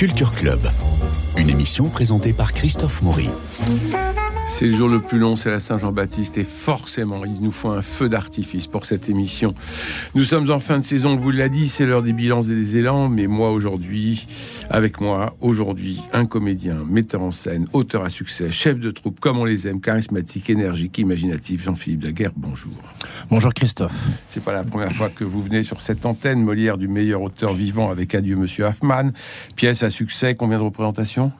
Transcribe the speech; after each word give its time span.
Culture 0.00 0.32
Club, 0.32 0.60
une 1.36 1.50
émission 1.50 1.90
présentée 1.90 2.32
par 2.32 2.54
Christophe 2.54 3.02
Maury. 3.02 3.28
C'est 4.52 4.66
le 4.66 4.76
jour 4.76 4.90
le 4.90 5.00
plus 5.00 5.18
long, 5.18 5.36
c'est 5.36 5.50
la 5.50 5.58
Saint-Jean-Baptiste 5.58 6.36
et 6.36 6.44
forcément, 6.44 7.24
il 7.24 7.40
nous 7.40 7.50
faut 7.50 7.70
un 7.70 7.80
feu 7.80 8.10
d'artifice 8.10 8.66
pour 8.66 8.84
cette 8.84 9.08
émission. 9.08 9.54
Nous 10.14 10.24
sommes 10.24 10.50
en 10.50 10.60
fin 10.60 10.78
de 10.78 10.84
saison, 10.84 11.12
on 11.12 11.16
vous 11.16 11.30
l'a 11.30 11.48
dit, 11.48 11.66
c'est 11.66 11.86
l'heure 11.86 12.02
des 12.02 12.12
bilans 12.12 12.42
et 12.42 12.54
des 12.54 12.76
élans, 12.76 13.08
mais 13.08 13.26
moi 13.26 13.52
aujourd'hui, 13.52 14.26
avec 14.68 15.00
moi, 15.00 15.34
aujourd'hui, 15.40 16.02
un 16.12 16.26
comédien, 16.26 16.84
metteur 16.90 17.22
en 17.22 17.30
scène, 17.30 17.68
auteur 17.72 18.04
à 18.04 18.10
succès, 18.10 18.50
chef 18.50 18.78
de 18.78 18.90
troupe, 18.90 19.18
comme 19.18 19.38
on 19.38 19.46
les 19.46 19.66
aime, 19.66 19.80
charismatique, 19.80 20.50
énergique, 20.50 20.98
imaginatif, 20.98 21.64
Jean-Philippe 21.64 22.00
Daguerre, 22.00 22.32
bonjour. 22.36 22.72
Bonjour 23.30 23.54
Christophe. 23.54 23.96
C'est 24.28 24.44
pas 24.44 24.52
la 24.52 24.64
première 24.64 24.92
fois 24.92 25.08
que 25.08 25.24
vous 25.24 25.42
venez 25.42 25.62
sur 25.62 25.80
cette 25.80 26.04
antenne, 26.04 26.42
Molière 26.42 26.76
du 26.76 26.88
meilleur 26.88 27.22
auteur 27.22 27.54
vivant 27.54 27.90
avec 27.90 28.14
Adieu 28.14 28.36
Monsieur 28.36 28.66
Hoffman, 28.66 29.12
pièce 29.56 29.82
à 29.82 29.88
succès, 29.88 30.34
combien 30.34 30.58
de 30.58 30.64
représentations? 30.64 31.32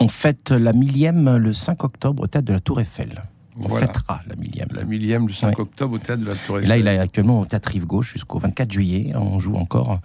On 0.00 0.08
fête 0.08 0.50
la 0.50 0.72
millième 0.72 1.36
le 1.36 1.52
5 1.52 1.82
octobre 1.84 2.22
au 2.22 2.26
théâtre 2.26 2.46
de 2.46 2.52
la 2.52 2.60
Tour 2.60 2.80
Eiffel. 2.80 3.22
On 3.60 3.66
Voilà. 3.66 3.88
fêtera 3.88 4.20
la 4.28 4.36
millième. 4.36 4.68
La 4.72 4.84
millième, 4.84 5.26
le 5.26 5.32
5 5.32 5.48
Ouais. 5.48 5.62
octobre, 5.62 5.94
au 5.94 5.98
théâtre 5.98 6.22
de 6.22 6.28
la 6.28 6.36
Tour 6.36 6.58
Et 6.58 6.60
Eiffel. 6.62 6.68
là, 6.68 6.76
il 6.78 6.86
est 6.86 6.98
actuellement 7.00 7.40
au 7.40 7.44
théâtre 7.44 7.70
Rive 7.70 7.86
Gauche 7.86 8.12
jusqu'au 8.12 8.38
24 8.38 8.70
juillet. 8.70 9.12
On 9.16 9.40
joue 9.40 9.56
encore 9.56 9.98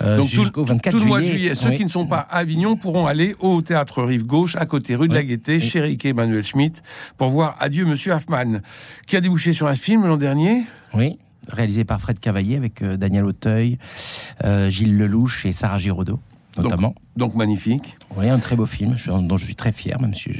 euh, 0.00 0.16
Donc 0.16 0.30
tout, 0.30 0.42
jusqu'au 0.44 0.64
24 0.64 0.94
tout 0.96 1.00
le 1.00 1.06
mois 1.06 1.18
de 1.20 1.24
juillet. 1.26 1.38
juillet, 1.38 1.54
ceux 1.54 1.68
Oui. 1.68 1.76
qui 1.76 1.84
ne 1.84 1.90
sont 1.90 2.06
pas 2.06 2.20
à 2.20 2.38
Avignon 2.38 2.76
pourront 2.76 3.06
aller 3.06 3.36
au 3.40 3.60
théâtre 3.60 4.02
Rive 4.02 4.24
Gauche, 4.24 4.56
à 4.56 4.64
côté 4.64 4.94
rue 4.96 5.08
de 5.08 5.14
la 5.14 5.20
Oui. 5.20 5.26
Gaîté, 5.26 5.60
chez 5.60 5.80
Riquet 5.82 6.08
Emmanuel 6.10 6.42
Schmitt, 6.42 6.82
pour 7.18 7.28
voir 7.28 7.56
Adieu 7.60 7.84
Monsieur 7.84 8.12
Hoffman, 8.14 8.60
qui 9.06 9.16
a 9.16 9.20
débouché 9.20 9.52
sur 9.52 9.66
un 9.66 9.74
film 9.74 10.06
l'an 10.06 10.16
dernier? 10.16 10.62
Oui, 10.94 11.18
réalisé 11.48 11.84
par 11.84 12.00
Fred 12.00 12.18
Cavaillé 12.18 12.56
avec 12.56 12.80
euh, 12.80 12.96
Daniel 12.96 13.26
Auteuil, 13.26 13.76
euh, 14.44 14.70
Gilles 14.70 14.96
Lelouch 14.96 15.44
et 15.44 15.52
Sarah 15.52 15.78
Giraudot, 15.78 16.18
notamment. 16.56 16.94
Donc 17.16 17.34
magnifique. 17.34 17.96
Oui, 18.16 18.28
un 18.28 18.38
très 18.38 18.56
beau 18.56 18.66
film 18.66 18.96
dont 19.06 19.36
je 19.36 19.44
suis 19.44 19.54
très 19.54 19.72
fier, 19.72 20.00
même 20.00 20.14
si 20.14 20.30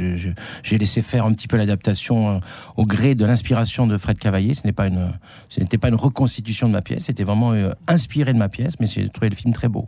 j'ai 0.63 0.79
laissé 0.79 1.03
faire 1.03 1.25
un 1.25 1.33
petit 1.33 1.49
peu 1.49 1.57
l'adaptation 1.57 2.29
euh, 2.29 2.39
au 2.77 2.87
gré 2.87 3.15
de 3.15 3.25
l'inspiration 3.25 3.87
de 3.87 3.97
Fred 3.99 4.19
Cavaillé. 4.19 4.55
Ce 4.55 4.63
n'est 4.65 4.73
pas 4.73 4.87
une, 4.87 5.13
ce 5.49 5.61
n'était 5.61 5.79
pas 5.79 5.89
une 5.89 5.95
reconstitution 5.95 6.69
de 6.69 6.73
ma 6.73 6.83
pièce, 6.83 7.05
c'était 7.05 7.25
vraiment 7.25 7.53
euh, 7.53 7.73
inspiré 7.89 8.33
de 8.33 8.39
ma 8.39 8.49
pièce, 8.49 8.75
mais 8.81 8.87
j'ai 8.87 9.09
trouvé 9.09 9.29
le 9.29 9.37
film 9.37 9.53
très 9.53 9.69
beau. 9.69 9.87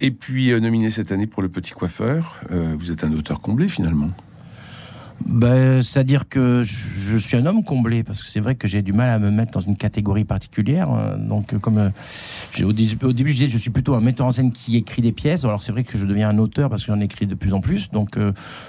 Et 0.00 0.10
puis 0.10 0.50
euh, 0.50 0.58
nominé 0.58 0.90
cette 0.90 1.12
année 1.12 1.28
pour 1.28 1.42
Le 1.42 1.48
Petit 1.48 1.70
Coiffeur. 1.70 2.40
Euh, 2.50 2.74
vous 2.76 2.90
êtes 2.90 3.04
un 3.04 3.12
auteur 3.12 3.40
comblé 3.40 3.68
finalement. 3.68 4.10
Ben, 5.26 5.82
C'est-à-dire 5.82 6.28
que 6.28 6.62
je, 6.62 7.16
suis 7.16 7.36
un 7.36 7.46
homme 7.46 7.62
comblé, 7.64 8.02
parce 8.02 8.22
que 8.22 8.28
c'est 8.28 8.40
vrai 8.40 8.54
que 8.54 8.66
j'ai 8.68 8.82
du 8.82 8.92
mal 8.92 9.08
à 9.10 9.18
me 9.18 9.30
mettre 9.30 9.52
dans 9.52 9.60
une 9.60 9.76
catégorie 9.76 10.24
particulière. 10.24 10.90
euh, 10.92 11.16
Donc, 11.16 11.52
euh, 11.54 11.58
comme 11.58 11.78
euh, 11.78 12.64
au, 12.64 12.72
dé- 12.72 12.96
au 13.02 13.12
début, 13.12 13.30
je 13.30 13.36
disais 13.36 13.48
je 13.48 13.58
suis 13.58 13.70
plutôt 13.70 13.94
un 13.94 14.00
metteur 14.00 14.26
en 14.26 14.32
scène 14.32 14.52
qui 14.52 14.76
écrit 14.76 15.00
des 15.02 15.12
pièces. 15.12 15.44
Alors, 15.44 15.62
c'est 15.62 15.72
vrai 15.72 15.84
que 15.84 15.96
je 15.96 16.06
deviens 16.06 16.28
un 16.28 16.38
auteur 16.38 16.68
parce 16.70 16.82
que 16.84 16.92
j'en 16.92 17.00
écris 17.00 17.26
de 17.26 17.34
plus 17.34 17.52
en 17.52 17.60
plus. 17.60 17.90
Donc, 17.90 18.18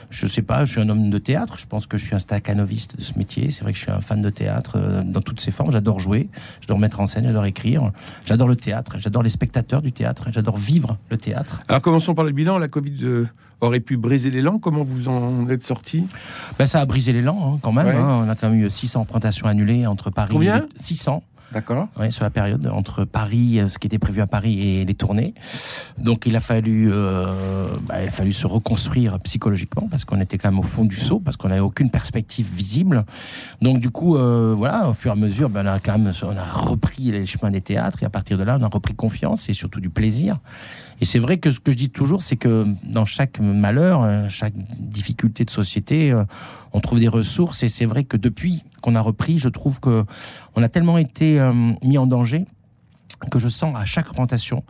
je 0.09 0.27
sais 0.27 0.41
pas, 0.41 0.65
je 0.65 0.71
suis 0.71 0.81
un 0.81 0.89
homme 0.89 1.09
de 1.09 1.17
théâtre. 1.17 1.57
Je 1.59 1.65
pense 1.65 1.85
que 1.85 1.97
je 1.97 2.05
suis 2.05 2.15
un 2.15 2.19
staccanoviste 2.19 2.97
de 2.97 3.01
ce 3.01 3.17
métier. 3.17 3.49
C'est 3.51 3.63
vrai 3.63 3.71
que 3.73 3.77
je 3.77 3.83
suis 3.83 3.91
un 3.91 4.01
fan 4.01 4.21
de 4.21 4.29
théâtre 4.29 5.03
dans 5.05 5.21
toutes 5.21 5.41
ses 5.41 5.51
formes. 5.51 5.71
J'adore 5.71 5.99
jouer, 5.99 6.29
j'adore 6.61 6.79
mettre 6.79 6.99
en 6.99 7.07
scène, 7.07 7.25
j'adore 7.25 7.45
écrire. 7.45 7.91
J'adore 8.25 8.47
le 8.47 8.55
théâtre, 8.55 8.97
j'adore 8.99 9.23
les 9.23 9.29
spectateurs 9.29 9.81
du 9.81 9.91
théâtre, 9.91 10.27
j'adore 10.31 10.57
vivre 10.57 10.97
le 11.09 11.17
théâtre. 11.17 11.61
Alors 11.67 11.81
commençons 11.81 12.15
par 12.15 12.25
le 12.25 12.31
bilan. 12.31 12.57
La 12.57 12.67
Covid 12.67 13.25
aurait 13.61 13.79
pu 13.79 13.97
briser 13.97 14.29
l'élan. 14.29 14.59
Comment 14.59 14.83
vous 14.83 15.07
en 15.07 15.47
êtes 15.49 15.63
sorti? 15.63 16.03
Ben, 16.57 16.65
ça 16.67 16.79
a 16.81 16.85
brisé 16.85 17.13
l'élan 17.13 17.37
hein, 17.55 17.59
quand 17.61 17.71
même. 17.71 17.87
Ouais. 17.87 17.93
hein. 17.95 18.23
On 18.25 18.29
a 18.29 18.35
quand 18.35 18.49
même 18.49 18.59
eu 18.63 18.69
600 18.69 19.01
représentations 19.01 19.47
annulées 19.47 19.87
entre 19.87 20.09
Paris 20.09 20.33
Combien 20.33 20.57
et 20.57 20.61
les- 20.61 20.83
600. 20.83 21.23
D'accord. 21.51 21.87
Ouais, 21.99 22.09
sur 22.09 22.23
la 22.23 22.31
période 22.31 22.65
entre 22.73 23.05
Paris, 23.05 23.59
euh, 23.59 23.69
ce 23.69 23.77
qui 23.77 23.85
était 23.85 23.99
prévu 23.99 24.21
à 24.21 24.25
Paris 24.25 24.59
et 24.59 24.85
les 24.85 24.93
tournées. 24.95 25.35
Donc 25.99 26.25
il 26.25 26.35
a 26.35 26.39
fallu, 26.39 26.89
euh, 26.91 27.67
bah, 27.87 28.01
il 28.01 28.07
a 28.07 28.11
fallu 28.11 28.33
se 28.33 28.47
reconstruire 28.47 29.19
psychologiquement 29.19 29.87
parce 29.87 30.03
qu'on 30.03 30.19
était 30.19 30.39
quand 30.39 30.49
même 30.49 30.59
au 30.59 30.63
fond 30.63 30.83
du 30.83 30.95
seau, 30.95 31.19
parce 31.19 31.37
qu'on 31.37 31.49
n'avait 31.49 31.59
aucune 31.61 31.91
perspective 31.91 32.47
visible. 32.51 33.05
Donc 33.61 33.79
du 33.79 33.91
coup, 33.91 34.17
euh, 34.17 34.55
voilà, 34.57 34.89
au 34.89 34.93
fur 34.93 35.11
et 35.11 35.13
à 35.13 35.15
mesure, 35.15 35.47
ben, 35.49 35.63
on 35.63 35.69
a 35.69 35.79
quand 35.79 35.95
même, 35.99 36.11
on 36.23 36.35
a 36.35 36.43
repris 36.43 37.11
les 37.11 37.27
chemins 37.27 37.51
des 37.51 37.61
théâtres 37.61 38.01
et 38.01 38.05
à 38.07 38.09
partir 38.09 38.39
de 38.39 38.43
là, 38.43 38.57
on 38.59 38.63
a 38.63 38.67
repris 38.67 38.95
confiance 38.95 39.47
et 39.47 39.53
surtout 39.53 39.79
du 39.79 39.91
plaisir. 39.91 40.39
Et 41.01 41.05
c'est 41.05 41.19
vrai 41.19 41.37
que 41.37 41.51
ce 41.51 41.59
que 41.59 41.71
je 41.71 41.77
dis 41.77 41.89
toujours, 41.89 42.23
c'est 42.23 42.35
que 42.35 42.65
dans 42.83 43.05
chaque 43.05 43.39
malheur, 43.39 44.03
euh, 44.03 44.29
chaque 44.29 44.53
difficulté 44.79 45.45
de 45.45 45.49
société, 45.49 46.11
euh, 46.11 46.23
on 46.71 46.79
trouve 46.79 46.99
des 46.99 47.07
ressources. 47.07 47.63
Et 47.63 47.67
c'est 47.69 47.85
vrai 47.85 48.03
que 48.03 48.17
depuis 48.17 48.63
qu'on 48.81 48.95
a 48.95 49.01
repris, 49.01 49.37
je 49.37 49.49
trouve 49.49 49.79
que 49.79 50.05
on 50.55 50.63
a 50.63 50.69
tellement 50.69 50.97
été 50.97 51.39
euh, 51.39 51.53
mis 51.83 51.97
en 51.97 52.05
danger 52.05 52.45
que 53.31 53.39
je 53.39 53.47
sens 53.47 53.73
à 53.75 53.85
chaque 53.85 54.07
représentation 54.07 54.63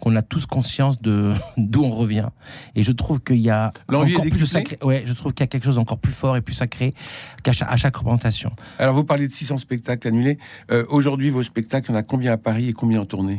qu'on 0.00 0.16
a 0.16 0.22
tous 0.22 0.46
conscience 0.46 1.00
de 1.00 1.34
d'où 1.56 1.84
on 1.84 1.90
revient. 1.90 2.28
Et 2.74 2.82
je 2.82 2.92
trouve 2.92 3.20
qu'il 3.20 3.36
y 3.36 3.50
a 3.50 3.72
L'envie 3.88 4.14
encore 4.14 4.26
plus 4.28 4.40
de 4.40 4.46
sacré. 4.46 4.78
Ouais, 4.82 5.04
je 5.06 5.12
trouve 5.12 5.32
qu'il 5.32 5.42
y 5.42 5.44
a 5.44 5.46
quelque 5.46 5.64
chose 5.64 5.76
d'encore 5.76 5.98
plus 5.98 6.12
fort 6.12 6.36
et 6.36 6.40
plus 6.40 6.54
sacré 6.54 6.94
qu'à 7.42 7.52
chaque, 7.52 7.70
à 7.70 7.76
chaque 7.76 7.96
représentation. 7.96 8.52
Alors 8.78 8.94
vous 8.94 9.04
parlez 9.04 9.28
de 9.28 9.32
600 9.32 9.58
spectacles 9.58 10.08
annulés. 10.08 10.38
Euh, 10.70 10.86
Aujourd'hui, 10.88 11.30
vos 11.30 11.42
spectacles, 11.42 11.90
il 11.90 11.92
y 11.92 11.96
en 11.96 11.98
a 11.98 12.02
combien 12.02 12.32
à 12.32 12.36
Paris 12.36 12.68
et 12.68 12.72
combien 12.72 13.00
en 13.00 13.06
tournée? 13.06 13.38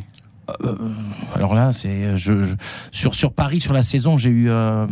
Euh, 0.64 0.76
alors 1.36 1.54
là, 1.54 1.72
c'est 1.72 2.18
je, 2.18 2.44
je- 2.44 2.56
sur 2.92 3.16
sur 3.16 3.32
Paris 3.32 3.62
sur 3.62 3.74
la 3.74 3.84
saison, 3.84 4.18
j'ai 4.18 4.30
eu 4.30 4.50
euh, 4.50 4.86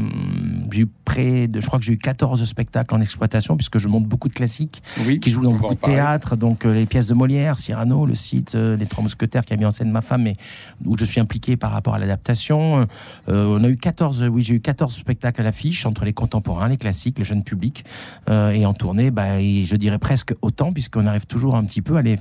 j'ai 0.71 0.81
eu 0.81 0.87
près 1.03 1.47
de 1.47 1.59
je 1.59 1.65
crois 1.65 1.79
que 1.79 1.85
j'ai 1.85 1.93
eu 1.93 1.97
14 1.97 2.43
spectacles 2.45 2.93
en 2.95 3.01
exploitation 3.01 3.57
puisque 3.57 3.77
je 3.79 3.87
monte 3.87 4.05
beaucoup 4.05 4.29
de 4.29 4.33
classiques 4.33 4.81
Oui. 5.05 5.19
qui 5.19 5.31
jouent 5.31 5.41
dans 5.43 5.53
beaucoup 5.55 5.73
de 5.75 5.79
théâtres, 5.79 6.35
donc 6.35 6.65
euh, 6.65 6.73
les 6.73 6.85
pièces 6.85 7.07
de 7.07 7.13
Molière, 7.13 7.57
Cyrano, 7.57 8.05
le 8.05 8.15
site, 8.15 8.55
euh, 8.55 8.77
les 8.77 8.85
Trois 8.85 9.03
Mousquetaires 9.03 9.43
qui 9.43 9.53
a 9.53 9.57
mis 9.57 9.65
en 9.65 9.71
scène 9.71 9.91
ma 9.91 10.01
femme, 10.01 10.27
et 10.27 10.37
où 10.85 10.97
je 10.97 11.03
suis 11.03 11.19
impliqué 11.19 11.57
par 11.57 11.71
rapport 11.71 11.95
à 11.95 11.99
l'adaptation. 11.99 12.87
Euh, 13.27 13.45
on 13.47 13.63
a 13.63 13.67
eu 13.69 13.75
14, 13.77 14.23
oui, 14.31 14.43
j'ai 14.43 14.55
eu 14.55 14.61
14 14.61 14.95
spectacles 14.95 15.41
à 15.41 15.43
l'affiche 15.43 15.85
entre 15.85 16.05
les 16.05 16.13
contemporains, 16.13 16.69
les 16.69 16.77
classiques, 16.77 17.17
le 17.17 17.25
jeune 17.25 17.43
public, 17.43 17.83
euh, 18.29 18.51
et 18.51 18.65
en 18.65 18.73
tournée, 18.73 19.09
bah, 19.11 19.41
et 19.41 19.65
je 19.65 19.75
dirais 19.75 19.99
presque 19.99 20.33
autant, 20.41 20.71
puisqu'on 20.71 21.07
arrive 21.07 21.25
toujours 21.25 21.55
un 21.55 21.65
petit 21.65 21.81
peu 21.81 21.97
à 21.97 22.01
les 22.01 22.17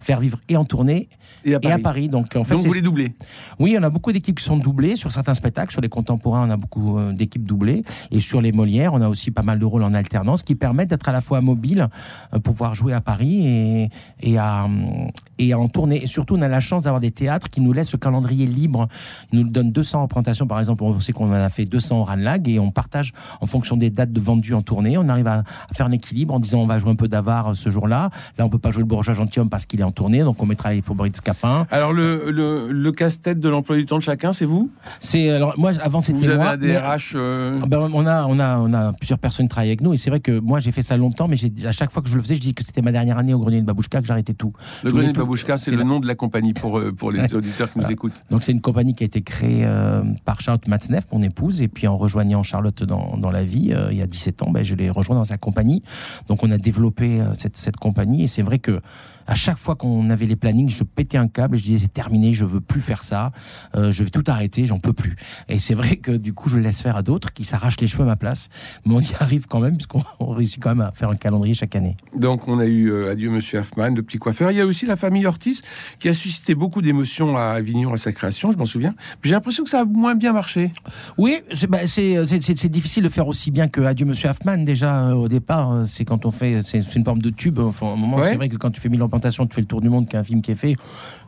faire 0.00 0.20
vivre 0.20 0.38
et 0.48 0.56
en 0.56 0.64
tournée 0.64 1.08
Et 1.44 1.54
à 1.54 1.58
et 1.62 1.70
à 1.72 1.78
Paris. 1.78 2.08
Donc 2.08 2.34
en 2.36 2.44
fait, 2.44 2.54
Donc 2.54 2.66
vous 2.68 2.74
les 2.74 2.82
doublez. 2.82 3.12
oui, 3.58 3.76
on 3.78 3.82
a 3.82 3.90
beaucoup 3.90 4.12
d'équipes 4.12 4.38
qui 4.38 4.44
sont 4.44 4.56
doublées 4.56 4.96
sur 4.96 5.12
certains 5.12 5.34
spectacles. 5.34 5.72
Sur 5.72 5.80
les 5.80 5.88
contemporains, 5.88 6.46
on 6.46 6.50
a 6.50 6.56
beaucoup 6.56 6.98
euh, 6.98 7.12
d'équipes 7.12 7.44
doublées. 7.44 7.84
Et 8.10 8.20
sur 8.20 8.40
les 8.40 8.52
Molières, 8.52 8.94
on 8.94 9.00
a 9.00 9.08
aussi 9.08 9.30
pas 9.30 9.42
mal 9.42 9.58
de 9.58 9.64
rôles 9.64 9.82
en 9.82 9.94
alternance 9.94 10.42
qui 10.42 10.54
permettent 10.54 10.90
d'être 10.90 11.08
à 11.08 11.12
la 11.12 11.20
fois 11.20 11.40
mobile 11.40 11.88
euh, 12.34 12.38
pour 12.38 12.54
pouvoir 12.54 12.74
jouer 12.74 12.92
à 12.92 13.00
Paris 13.00 13.46
et, 13.46 13.90
et, 14.20 14.38
à, 14.38 14.64
hum, 14.64 15.10
et 15.38 15.52
à 15.52 15.58
en 15.58 15.68
tourner. 15.68 16.02
Et 16.02 16.06
surtout, 16.06 16.36
on 16.36 16.42
a 16.42 16.48
la 16.48 16.60
chance 16.60 16.84
d'avoir 16.84 17.00
des 17.00 17.10
théâtres 17.10 17.50
qui 17.50 17.60
nous 17.60 17.72
laissent 17.72 17.92
le 17.92 17.98
calendrier 17.98 18.46
libre. 18.46 18.88
Ils 19.32 19.40
nous 19.40 19.48
donnent 19.48 19.72
200 19.72 20.02
représentations. 20.02 20.46
Par 20.46 20.60
exemple, 20.60 20.84
on 20.84 21.00
sait 21.00 21.12
qu'on 21.12 21.28
en 21.30 21.32
a 21.32 21.48
fait 21.50 21.64
200 21.64 22.00
au 22.00 22.04
Ranlag 22.04 22.48
et 22.48 22.58
on 22.58 22.70
partage 22.70 23.12
en 23.40 23.46
fonction 23.46 23.76
des 23.76 23.90
dates 23.90 24.12
de 24.12 24.20
vendues 24.20 24.54
en 24.54 24.62
tournée. 24.62 24.98
On 24.98 25.08
arrive 25.08 25.26
à, 25.26 25.44
à 25.70 25.74
faire 25.74 25.86
un 25.86 25.92
équilibre 25.92 26.34
en 26.34 26.40
disant 26.40 26.60
on 26.60 26.66
va 26.66 26.78
jouer 26.78 26.90
un 26.90 26.96
peu 26.96 27.08
d'avare 27.08 27.48
euh, 27.48 27.54
ce 27.54 27.70
jour-là. 27.70 28.10
Là, 28.38 28.44
on 28.44 28.48
peut 28.48 28.58
pas 28.58 28.70
jouer 28.70 28.82
le 28.82 28.88
bourgeois 28.88 29.14
gentilhomme 29.14 29.50
parce 29.50 29.66
qu'il 29.66 29.80
est 29.80 29.84
en 29.84 29.92
tournée. 29.92 30.22
Donc, 30.22 30.42
on 30.42 30.46
mettra 30.46 30.72
les 30.72 30.82
faubourgs 30.82 31.10
de 31.10 31.16
Scapin. 31.16 31.66
Alors 31.70 31.92
le, 31.92 32.30
le, 32.30 32.57
le 32.70 32.92
casse-tête 32.92 33.40
de 33.40 33.48
l'emploi 33.48 33.76
du 33.76 33.86
temps 33.86 33.98
de 33.98 34.02
chacun, 34.02 34.32
c'est 34.32 34.44
vous? 34.44 34.70
C'est 35.00 35.30
alors 35.30 35.54
moi 35.58 35.70
avant 35.82 36.00
c'était 36.00 36.18
Vous 36.18 36.28
avez 36.28 36.36
moi. 36.36 36.48
un 36.50 36.56
mais- 36.56 36.74
DRH 36.74 37.12
euh, 37.14 37.60
Ah 37.62 37.66
ben, 37.66 37.88
on 37.92 38.06
a 38.06 38.24
on 38.26 38.38
a 38.40 38.58
on 38.58 38.72
a 38.74 38.92
plusieurs 38.94 39.18
personnes 39.18 39.46
qui 39.46 39.50
travaillent 39.50 39.68
avec 39.70 39.80
nous 39.82 39.92
et 39.92 39.96
c'est 39.96 40.10
vrai 40.10 40.20
que 40.20 40.38
moi 40.40 40.60
j'ai 40.60 40.72
fait 40.72 40.82
ça 40.82 40.96
longtemps 40.96 41.28
mais 41.28 41.36
j'ai 41.36 41.52
à 41.64 41.72
chaque 41.72 41.92
fois 41.92 42.02
que 42.02 42.08
je 42.08 42.16
le 42.16 42.22
faisais 42.22 42.34
je 42.34 42.40
dis 42.40 42.54
que 42.54 42.64
c'était 42.64 42.82
ma 42.82 42.92
dernière 42.92 43.18
année 43.18 43.34
au 43.34 43.38
grenier 43.38 43.60
de 43.60 43.66
Babouchka 43.66 44.00
que 44.00 44.06
j'arrêtais 44.06 44.34
tout. 44.34 44.52
Le 44.82 44.90
je 44.90 44.94
Grenier 44.94 45.12
de. 45.12 45.18
Babouchka, 45.18 45.56
c'est 45.58 45.66
C'est 45.66 45.70
le 45.72 45.78
la- 45.78 45.84
nom 45.84 46.00
de 46.00 46.06
la 46.06 46.14
compagnie 46.14 46.54
pour, 46.54 46.78
euh, 46.78 46.92
pour 46.92 47.12
les 47.12 47.34
auditeurs 47.34 47.70
qui 47.72 47.78
nous 47.78 47.90
écoutent. 47.90 48.12
Donc 48.30 48.42
c'est 48.44 48.52
une 48.52 48.60
compagnie 48.60 48.94
qui 48.94 49.04
a 49.04 49.06
été 49.06 49.22
créée 49.22 49.64
euh, 49.64 50.02
par 50.24 50.40
Charlotte 50.40 50.66
Matzneff, 50.68 51.04
mon 51.12 51.22
épouse, 51.22 51.60
et 51.62 51.68
puis 51.68 51.86
en 51.86 51.96
rejoignant 51.98 52.42
Charlotte 52.42 52.82
dans, 52.82 53.16
dans 53.18 53.30
la 53.30 53.44
vie, 53.44 53.72
euh, 53.72 53.88
il 53.92 53.98
y 53.98 54.02
a 54.02 54.06
17 54.06 54.42
ans, 54.42 54.50
ben, 54.50 54.62
je 54.64 54.74
l'ai 54.74 54.88
rejoint 54.90 55.16
dans 55.16 55.24
sa 55.24 55.36
compagnie. 55.36 55.82
Donc 56.28 56.42
on 56.42 56.50
a 56.50 56.58
développé 56.58 57.20
euh, 57.20 57.26
cette, 57.36 57.56
cette 57.56 57.76
compagnie, 57.76 58.22
et 58.22 58.26
c'est 58.26 58.42
vrai 58.42 58.58
que 58.58 58.80
à 59.28 59.34
chaque 59.34 59.58
fois 59.58 59.76
qu'on 59.76 60.08
avait 60.10 60.26
les 60.26 60.34
plannings, 60.36 60.70
je 60.70 60.82
pétais 60.82 61.18
un 61.18 61.28
câble 61.28 61.54
et 61.54 61.58
je 61.58 61.62
disais 61.64 61.78
c'est 61.78 61.92
terminé, 61.92 62.32
je 62.34 62.44
veux 62.44 62.60
plus 62.60 62.80
faire 62.80 63.02
ça, 63.04 63.30
euh, 63.76 63.92
je 63.92 64.02
vais 64.02 64.10
tout 64.10 64.24
arrêter, 64.26 64.66
j'en 64.66 64.80
peux 64.80 64.94
plus. 64.94 65.16
Et 65.48 65.58
c'est 65.58 65.74
vrai 65.74 65.96
que 65.96 66.10
du 66.12 66.32
coup 66.32 66.48
je 66.48 66.58
laisse 66.58 66.80
faire 66.80 66.96
à 66.96 67.02
d'autres 67.02 67.32
qui 67.32 67.44
s'arrachent 67.44 67.80
les 67.80 67.86
cheveux 67.86 68.04
à 68.04 68.06
ma 68.06 68.16
place, 68.16 68.48
mais 68.86 68.94
on 68.94 69.00
y 69.00 69.12
arrive 69.20 69.46
quand 69.46 69.60
même 69.60 69.76
puisqu'on 69.76 70.02
on 70.18 70.30
réussit 70.30 70.60
quand 70.62 70.70
même 70.70 70.80
à 70.80 70.92
faire 70.92 71.10
un 71.10 71.14
calendrier 71.16 71.54
chaque 71.54 71.76
année. 71.76 71.96
Donc 72.16 72.48
on 72.48 72.58
a 72.58 72.64
eu 72.66 72.90
euh, 72.90 73.12
Adieu 73.12 73.30
Monsieur 73.30 73.58
Hoffman, 73.60 73.90
le 73.94 74.02
petit 74.02 74.18
coiffeur. 74.18 74.50
Il 74.50 74.56
y 74.56 74.60
a 74.62 74.66
aussi 74.66 74.86
la 74.86 74.96
famille 74.96 75.26
Ortiz 75.26 75.60
qui 75.98 76.08
a 76.08 76.14
suscité 76.14 76.54
beaucoup 76.54 76.80
d'émotions 76.80 77.36
à 77.36 77.50
Avignon 77.50 77.92
à 77.92 77.98
sa 77.98 78.12
création, 78.12 78.50
je 78.50 78.56
m'en 78.56 78.64
souviens. 78.66 78.94
J'ai 79.22 79.32
l'impression 79.32 79.62
que 79.62 79.70
ça 79.70 79.80
a 79.80 79.84
moins 79.84 80.14
bien 80.14 80.32
marché. 80.32 80.72
Oui, 81.18 81.40
c'est 81.54 81.66
bah, 81.68 81.86
c'est 81.86 82.68
difficile 82.68 83.04
de 83.04 83.08
faire 83.10 83.28
aussi 83.28 83.50
bien 83.50 83.68
que 83.68 83.82
Adieu 83.82 84.06
Monsieur 84.06 84.30
Hoffman. 84.30 84.58
Déjà, 84.64 85.08
euh, 85.08 85.12
au 85.12 85.28
départ, 85.28 85.72
euh, 85.72 85.84
c'est 85.86 86.04
quand 86.06 86.24
on 86.24 86.30
fait, 86.30 86.60
c'est 86.64 86.80
une 86.96 87.04
forme 87.04 87.20
de 87.20 87.28
tube. 87.30 87.58
Enfin, 87.58 87.88
un 87.92 87.96
moment, 87.96 88.16
Ouais. 88.16 88.30
c'est 88.30 88.36
vrai 88.36 88.48
que 88.48 88.56
quand 88.56 88.70
tu 88.70 88.80
fais 88.80 88.88
mille 88.88 89.02
ans 89.02 89.08
représentation, 89.18 89.46
tu 89.46 89.60
le 89.60 89.66
tour 89.66 89.80
du 89.80 89.88
monde, 89.88 90.08
qu'un 90.08 90.24
film 90.24 90.42
qui 90.42 90.52
est 90.52 90.56
fait, 90.56 90.76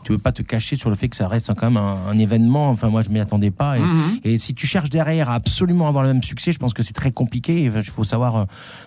tu 0.02 0.12
veux 0.12 0.18
pas 0.18 0.32
te 0.32 0.42
cacher 0.42 0.76
sur 0.76 0.90
le 0.90 0.96
fait 0.96 1.08
que 1.08 1.16
ça 1.16 1.28
reste 1.28 1.52
quand 1.54 1.70
même 1.70 1.76
un, 1.76 2.18
événement. 2.18 2.70
Enfin, 2.70 2.88
moi, 2.88 3.02
je 3.02 3.10
m'y 3.10 3.20
attendais 3.20 3.50
pas. 3.50 3.78
Mhm. 3.78 4.20
Et, 4.24 4.38
si 4.38 4.54
tu 4.54 4.66
cherches 4.66 4.90
derrière 4.90 5.28
à 5.28 5.34
absolument 5.34 5.88
avoir 5.88 6.04
le 6.04 6.12
même 6.12 6.22
succès, 6.22 6.52
je 6.52 6.58
pense 6.58 6.72
que 6.72 6.82
c'est 6.82 6.94
très 6.94 7.12
compliqué. 7.12 7.64
Il 7.64 7.82
faut 7.82 8.04
savoir, 8.04 8.36
euh, 8.36 8.44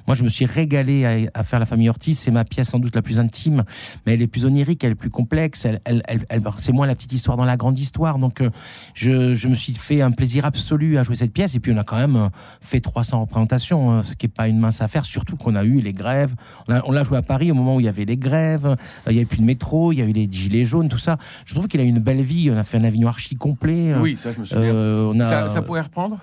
moi, 0.07 0.15
je 0.15 0.23
me 0.23 0.29
suis 0.29 0.45
régalé 0.45 1.29
à, 1.33 1.43
faire 1.43 1.59
La 1.59 1.65
Famille 1.65 1.89
Ortiz. 1.89 2.17
C'est 2.17 2.31
ma 2.31 2.45
pièce 2.45 2.69
sans 2.69 2.79
doute 2.79 2.95
la 2.95 3.01
plus 3.01 3.19
intime, 3.19 3.63
mais 4.05 4.13
elle 4.13 4.21
est 4.21 4.27
plus 4.27 4.45
onirique, 4.45 4.83
elle 4.83 4.93
est 4.93 4.95
plus 4.95 5.09
complexe. 5.09 5.65
Elle, 5.65 5.81
elle, 5.85 6.03
elle, 6.07 6.41
c'est 6.57 6.71
moins 6.71 6.87
la 6.87 6.95
petite 6.95 7.13
histoire 7.13 7.37
dans 7.37 7.45
la 7.45 7.57
grande 7.57 7.77
histoire. 7.77 8.17
Donc, 8.17 8.41
euh, 8.41 8.49
je, 8.93 9.35
je, 9.35 9.47
me 9.47 9.55
suis 9.55 9.73
fait 9.73 10.01
un 10.01 10.11
plaisir 10.11 10.45
absolu 10.45 10.97
à 10.97 11.03
jouer 11.03 11.15
cette 11.15 11.33
pièce. 11.33 11.55
Et 11.55 11.59
puis, 11.59 11.71
on 11.71 11.77
a 11.77 11.83
quand 11.83 11.97
même 11.97 12.15
euh, 12.15 12.29
fait 12.61 12.79
300 12.79 13.21
représentations, 13.21 14.01
ce 14.03 14.15
qui 14.15 14.25
est 14.25 14.33
pas 14.33 14.47
une 14.47 14.59
mince 14.59 14.81
affaire. 14.81 15.05
Surtout 15.05 15.35
qu'on 15.35 15.55
a 15.55 15.63
eu 15.63 15.79
les 15.79 15.93
grèves. 15.93 16.33
On 16.67 16.91
l'a 16.91 17.03
joué 17.03 17.17
à 17.17 17.21
Paris 17.21 17.51
au 17.51 17.55
moment 17.55 17.75
où 17.75 17.79
il 17.79 17.85
y 17.85 17.89
avait 17.89 18.05
les 18.05 18.17
grèves. 18.17 18.75
Il 19.07 19.13
y 19.13 19.17
avait 19.17 19.25
plus 19.25 19.39
de 19.39 19.43
métro, 19.43 19.91
il 19.91 19.99
y 19.99 20.01
a 20.01 20.05
eu 20.05 20.11
les 20.11 20.27
gilets 20.31 20.65
jaunes, 20.65 20.89
tout 20.89 20.97
ça. 21.03 21.17
Je 21.45 21.53
trouve 21.53 21.67
qu'il 21.67 21.79
a 21.79 21.83
une 21.83 21.99
belle 21.99 22.21
vie. 22.21 22.49
On 22.51 22.57
a 22.57 22.63
fait 22.63 22.77
un 22.77 22.83
Avignon 22.83 23.07
archi 23.07 23.35
complet. 23.35 23.93
Oui, 23.99 24.17
ça, 24.19 24.31
je 24.31 24.39
me 24.39 24.45
souviens. 24.45 24.73
Euh, 24.73 25.23
ça, 25.25 25.47
ça 25.49 25.61
pourrait 25.61 25.81
reprendre? 25.81 26.19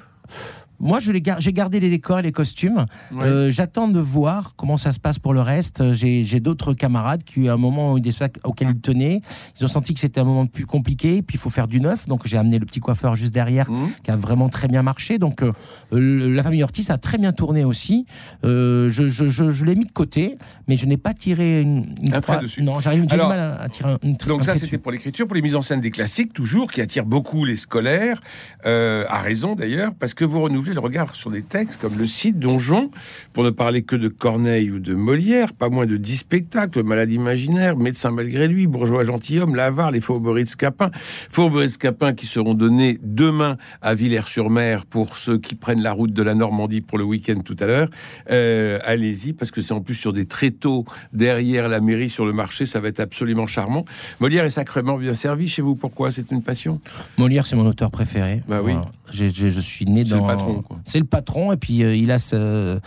Moi, 0.81 0.99
j'ai 0.99 1.53
gardé 1.53 1.79
les 1.79 1.91
décors 1.91 2.19
et 2.21 2.23
les 2.23 2.33
costumes. 2.33 2.87
Euh, 3.13 3.51
j'attends 3.51 3.89
de 3.89 4.01
voir 4.01 4.55
comment 4.57 4.79
ça 4.79 4.93
se 4.93 4.99
passe 4.99 5.19
pour 5.19 5.35
le 5.35 5.43
reste. 5.43 5.93
J'ai 5.93 6.41
d'autres 6.41 6.73
camarades 6.73 7.23
qui, 7.23 7.49
à 7.49 7.53
un 7.53 7.57
moment 7.59 7.99
des 7.99 8.11
auquel 8.45 8.71
ils 8.71 8.81
tenaient, 8.81 9.21
ils 9.59 9.65
ont 9.65 9.69
senti 9.69 9.95
que 9.95 10.01
c'était 10.01 10.21
un 10.21 10.25
moment 10.25 10.47
plus 10.47 10.67
compliqué. 10.67 11.23
Puis 11.23 11.37
il 11.37 11.39
faut 11.39 11.51
faire 11.51 11.69
du 11.69 11.81
neuf. 11.81 12.09
Donc 12.09 12.27
j'ai 12.27 12.39
amené 12.39 12.59
le 12.59 12.65
petit 12.65 12.81
coiffeur 12.81 13.15
juste 13.15 13.33
derrière, 13.33 13.71
mmh. 13.71 13.89
qui 14.05 14.11
a 14.11 14.17
vraiment 14.17 14.49
très 14.49 14.69
bien 14.69 14.83
marché. 14.83 15.19
Donc 15.19 15.43
euh, 15.43 15.53
la 15.93 16.43
famille 16.43 16.63
Ortiz 16.63 16.91
a 16.91 16.97
très 16.97 17.19
bien 17.19 17.33
tourné 17.33 17.65
aussi. 17.65 18.07
Euh, 18.45 18.89
je, 18.89 19.09
je, 19.09 19.29
je, 19.29 19.65
l'ai 19.65 19.75
mis 19.75 19.85
de 19.85 19.93
côté, 19.93 20.39
mais 20.67 20.79
je 20.79 20.87
n'ai 20.87 20.97
pas 20.97 21.13
tiré 21.13 21.61
une, 21.61 21.95
un 22.11 22.21
trait 22.23 22.41
dessus. 22.41 22.63
Non, 22.63 22.81
j'arrive 22.81 23.05
du 23.05 23.17
mal 23.17 23.59
à, 23.61 23.69
tirer 23.69 23.97
une 24.03 24.15
Donc 24.15 24.45
ça, 24.45 24.57
c'était 24.57 24.79
pour 24.79 24.93
l'écriture, 24.93 25.27
pour 25.27 25.35
les 25.35 25.43
mises 25.43 25.57
en 25.57 25.63
scène 25.63 25.81
des 25.81 25.91
classiques, 25.91 26.33
toujours, 26.33 26.71
qui 26.71 26.81
attirent 26.81 27.05
beaucoup 27.05 27.45
les 27.45 27.57
scolaires, 27.57 28.21
à 28.65 29.21
raison 29.21 29.55
d'ailleurs, 29.55 29.93
parce 29.99 30.15
que 30.15 30.25
vous 30.25 30.41
renouvelez 30.41 30.70
le 30.75 30.81
regard 30.81 31.15
sur 31.15 31.31
des 31.31 31.43
textes 31.43 31.81
comme 31.81 31.99
le 31.99 32.07
site 32.07 32.39
Donjon, 32.39 32.91
pour 33.33 33.45
ne 33.45 33.51
parler 33.51 33.83
que 33.83 33.97
de 33.97 34.09
Corneille 34.09 34.71
ou 34.71 34.79
de 34.79 34.95
Molière, 34.95 35.53
pas 35.53 35.69
moins 35.69 35.87
de 35.87 35.97
dix 35.97 36.19
spectacles, 36.19 36.83
Malade 36.83 37.11
imaginaire, 37.11 37.77
Médecin 37.77 38.11
malgré 38.11 38.49
lui, 38.49 38.67
Bourgeois 38.67 39.05
gentilhomme, 39.05 39.55
L'Avare, 39.55 39.91
les 39.91 40.01
Fourberies 40.01 40.45
de 40.45 40.49
Scapin, 40.49 40.91
Fourberies 41.31 41.67
de 41.67 41.73
Scapin 41.73 42.13
qui 42.13 42.27
seront 42.27 42.55
donnés 42.55 42.99
demain 43.03 43.57
à 43.83 43.95
Villers-sur-Mer 43.95 44.87
pour 44.87 45.17
ceux 45.17 45.39
qui 45.39 45.55
prennent 45.55 45.83
la 45.83 45.93
route 45.93 46.13
de 46.13 46.23
la 46.23 46.35
Normandie 46.35 46.81
pour 46.81 46.99
le 46.99 47.05
week-end 47.05 47.41
tout 47.45 47.57
à 47.61 47.67
l'heure. 47.67 47.89
Euh, 48.31 48.79
allez-y, 48.85 49.33
parce 49.33 49.51
que 49.51 49.63
c'est 49.63 49.73
en 49.73 49.81
plus 49.81 49.95
sur 49.95 50.13
des 50.13 50.27
tréteaux 50.27 50.85
derrière 51.13 51.69
la 51.69 51.81
mairie, 51.81 52.09
sur 52.09 52.27
le 52.27 52.33
marché, 52.33 52.67
ça 52.67 52.81
va 52.81 52.89
être 52.89 53.01
absolument 53.01 53.47
charmant. 53.47 53.85
Molière 54.21 54.45
est 54.45 54.51
sacrément 54.51 54.97
bien 54.97 55.15
servi 55.15 55.49
chez 55.49 55.63
vous, 55.63 55.75
pourquoi? 55.75 56.11
C'est 56.11 56.31
une 56.31 56.43
passion? 56.43 56.81
Molière, 57.19 57.47
c'est 57.47 57.57
mon 57.57 57.67
auteur 57.67 57.91
préféré. 57.91 58.43
Bah 58.49 58.61
oui 58.63 58.75
je 59.13 59.61
suis 59.61 59.85
né 59.87 60.05
dans. 60.05 60.11
C'est 60.11 60.17
le 60.17 60.27
patron. 60.27 60.65
C'est 60.85 60.99
le 60.99 61.05
patron 61.05 61.53
et 61.53 61.57
puis 61.57 61.83
euh, 61.83 61.95
il 61.95 62.11
a 62.11 62.19
ce. 62.19 62.79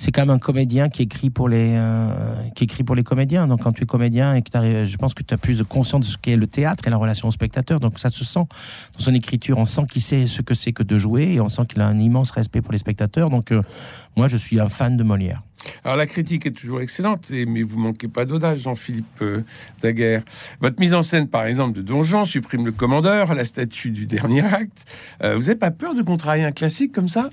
C'est 0.00 0.12
quand 0.12 0.22
même 0.22 0.30
un 0.30 0.38
comédien 0.38 0.88
qui 0.88 1.02
écrit 1.02 1.28
pour 1.28 1.46
les 1.46 1.74
euh, 1.74 2.08
qui 2.54 2.64
écrit 2.64 2.84
pour 2.84 2.94
les 2.94 3.02
comédiens. 3.02 3.46
Donc 3.46 3.64
quand 3.64 3.72
tu 3.72 3.82
es 3.82 3.86
comédien 3.86 4.32
et 4.32 4.40
que 4.40 4.48
je 4.50 4.96
pense 4.96 5.12
que 5.12 5.22
tu 5.22 5.34
as 5.34 5.36
plus 5.36 5.58
de 5.58 5.62
conscience 5.62 6.06
de 6.06 6.10
ce 6.10 6.16
qu'est 6.16 6.36
le 6.36 6.46
théâtre 6.46 6.84
et 6.86 6.90
la 6.90 6.96
relation 6.96 7.28
au 7.28 7.30
spectateur. 7.30 7.80
Donc 7.80 7.98
ça 7.98 8.08
se 8.08 8.24
sent 8.24 8.46
dans 8.94 8.98
son 8.98 9.14
écriture. 9.14 9.58
On 9.58 9.66
sent 9.66 9.82
qu'il 9.90 10.00
sait 10.00 10.26
ce 10.26 10.40
que 10.40 10.54
c'est 10.54 10.72
que 10.72 10.82
de 10.82 10.96
jouer 10.96 11.34
et 11.34 11.40
on 11.42 11.50
sent 11.50 11.66
qu'il 11.68 11.82
a 11.82 11.86
un 11.86 11.98
immense 11.98 12.30
respect 12.30 12.62
pour 12.62 12.72
les 12.72 12.78
spectateurs. 12.78 13.28
Donc 13.28 13.52
euh, 13.52 13.60
moi 14.16 14.26
je 14.26 14.38
suis 14.38 14.58
un 14.58 14.70
fan 14.70 14.96
de 14.96 15.02
Molière. 15.02 15.42
Alors 15.84 15.98
la 15.98 16.06
critique 16.06 16.46
est 16.46 16.52
toujours 16.52 16.80
excellente, 16.80 17.30
mais 17.30 17.62
vous 17.62 17.78
manquez 17.78 18.08
pas 18.08 18.24
d'audace, 18.24 18.60
Jean-Philippe 18.60 19.20
euh, 19.20 19.42
Daguerre. 19.82 20.22
Votre 20.62 20.80
mise 20.80 20.94
en 20.94 21.02
scène, 21.02 21.28
par 21.28 21.44
exemple, 21.44 21.76
de 21.76 21.82
Donjon 21.82 22.24
supprime 22.24 22.64
le 22.64 22.72
commandeur, 22.72 23.34
la 23.34 23.44
statue 23.44 23.90
du 23.90 24.06
dernier 24.06 24.40
acte. 24.40 24.86
Vous 25.22 25.42
n'avez 25.42 25.56
pas 25.56 25.70
peur 25.70 25.94
de 25.94 26.00
contrarier 26.00 26.44
un 26.44 26.52
classique 26.52 26.92
comme 26.92 27.10
ça? 27.10 27.28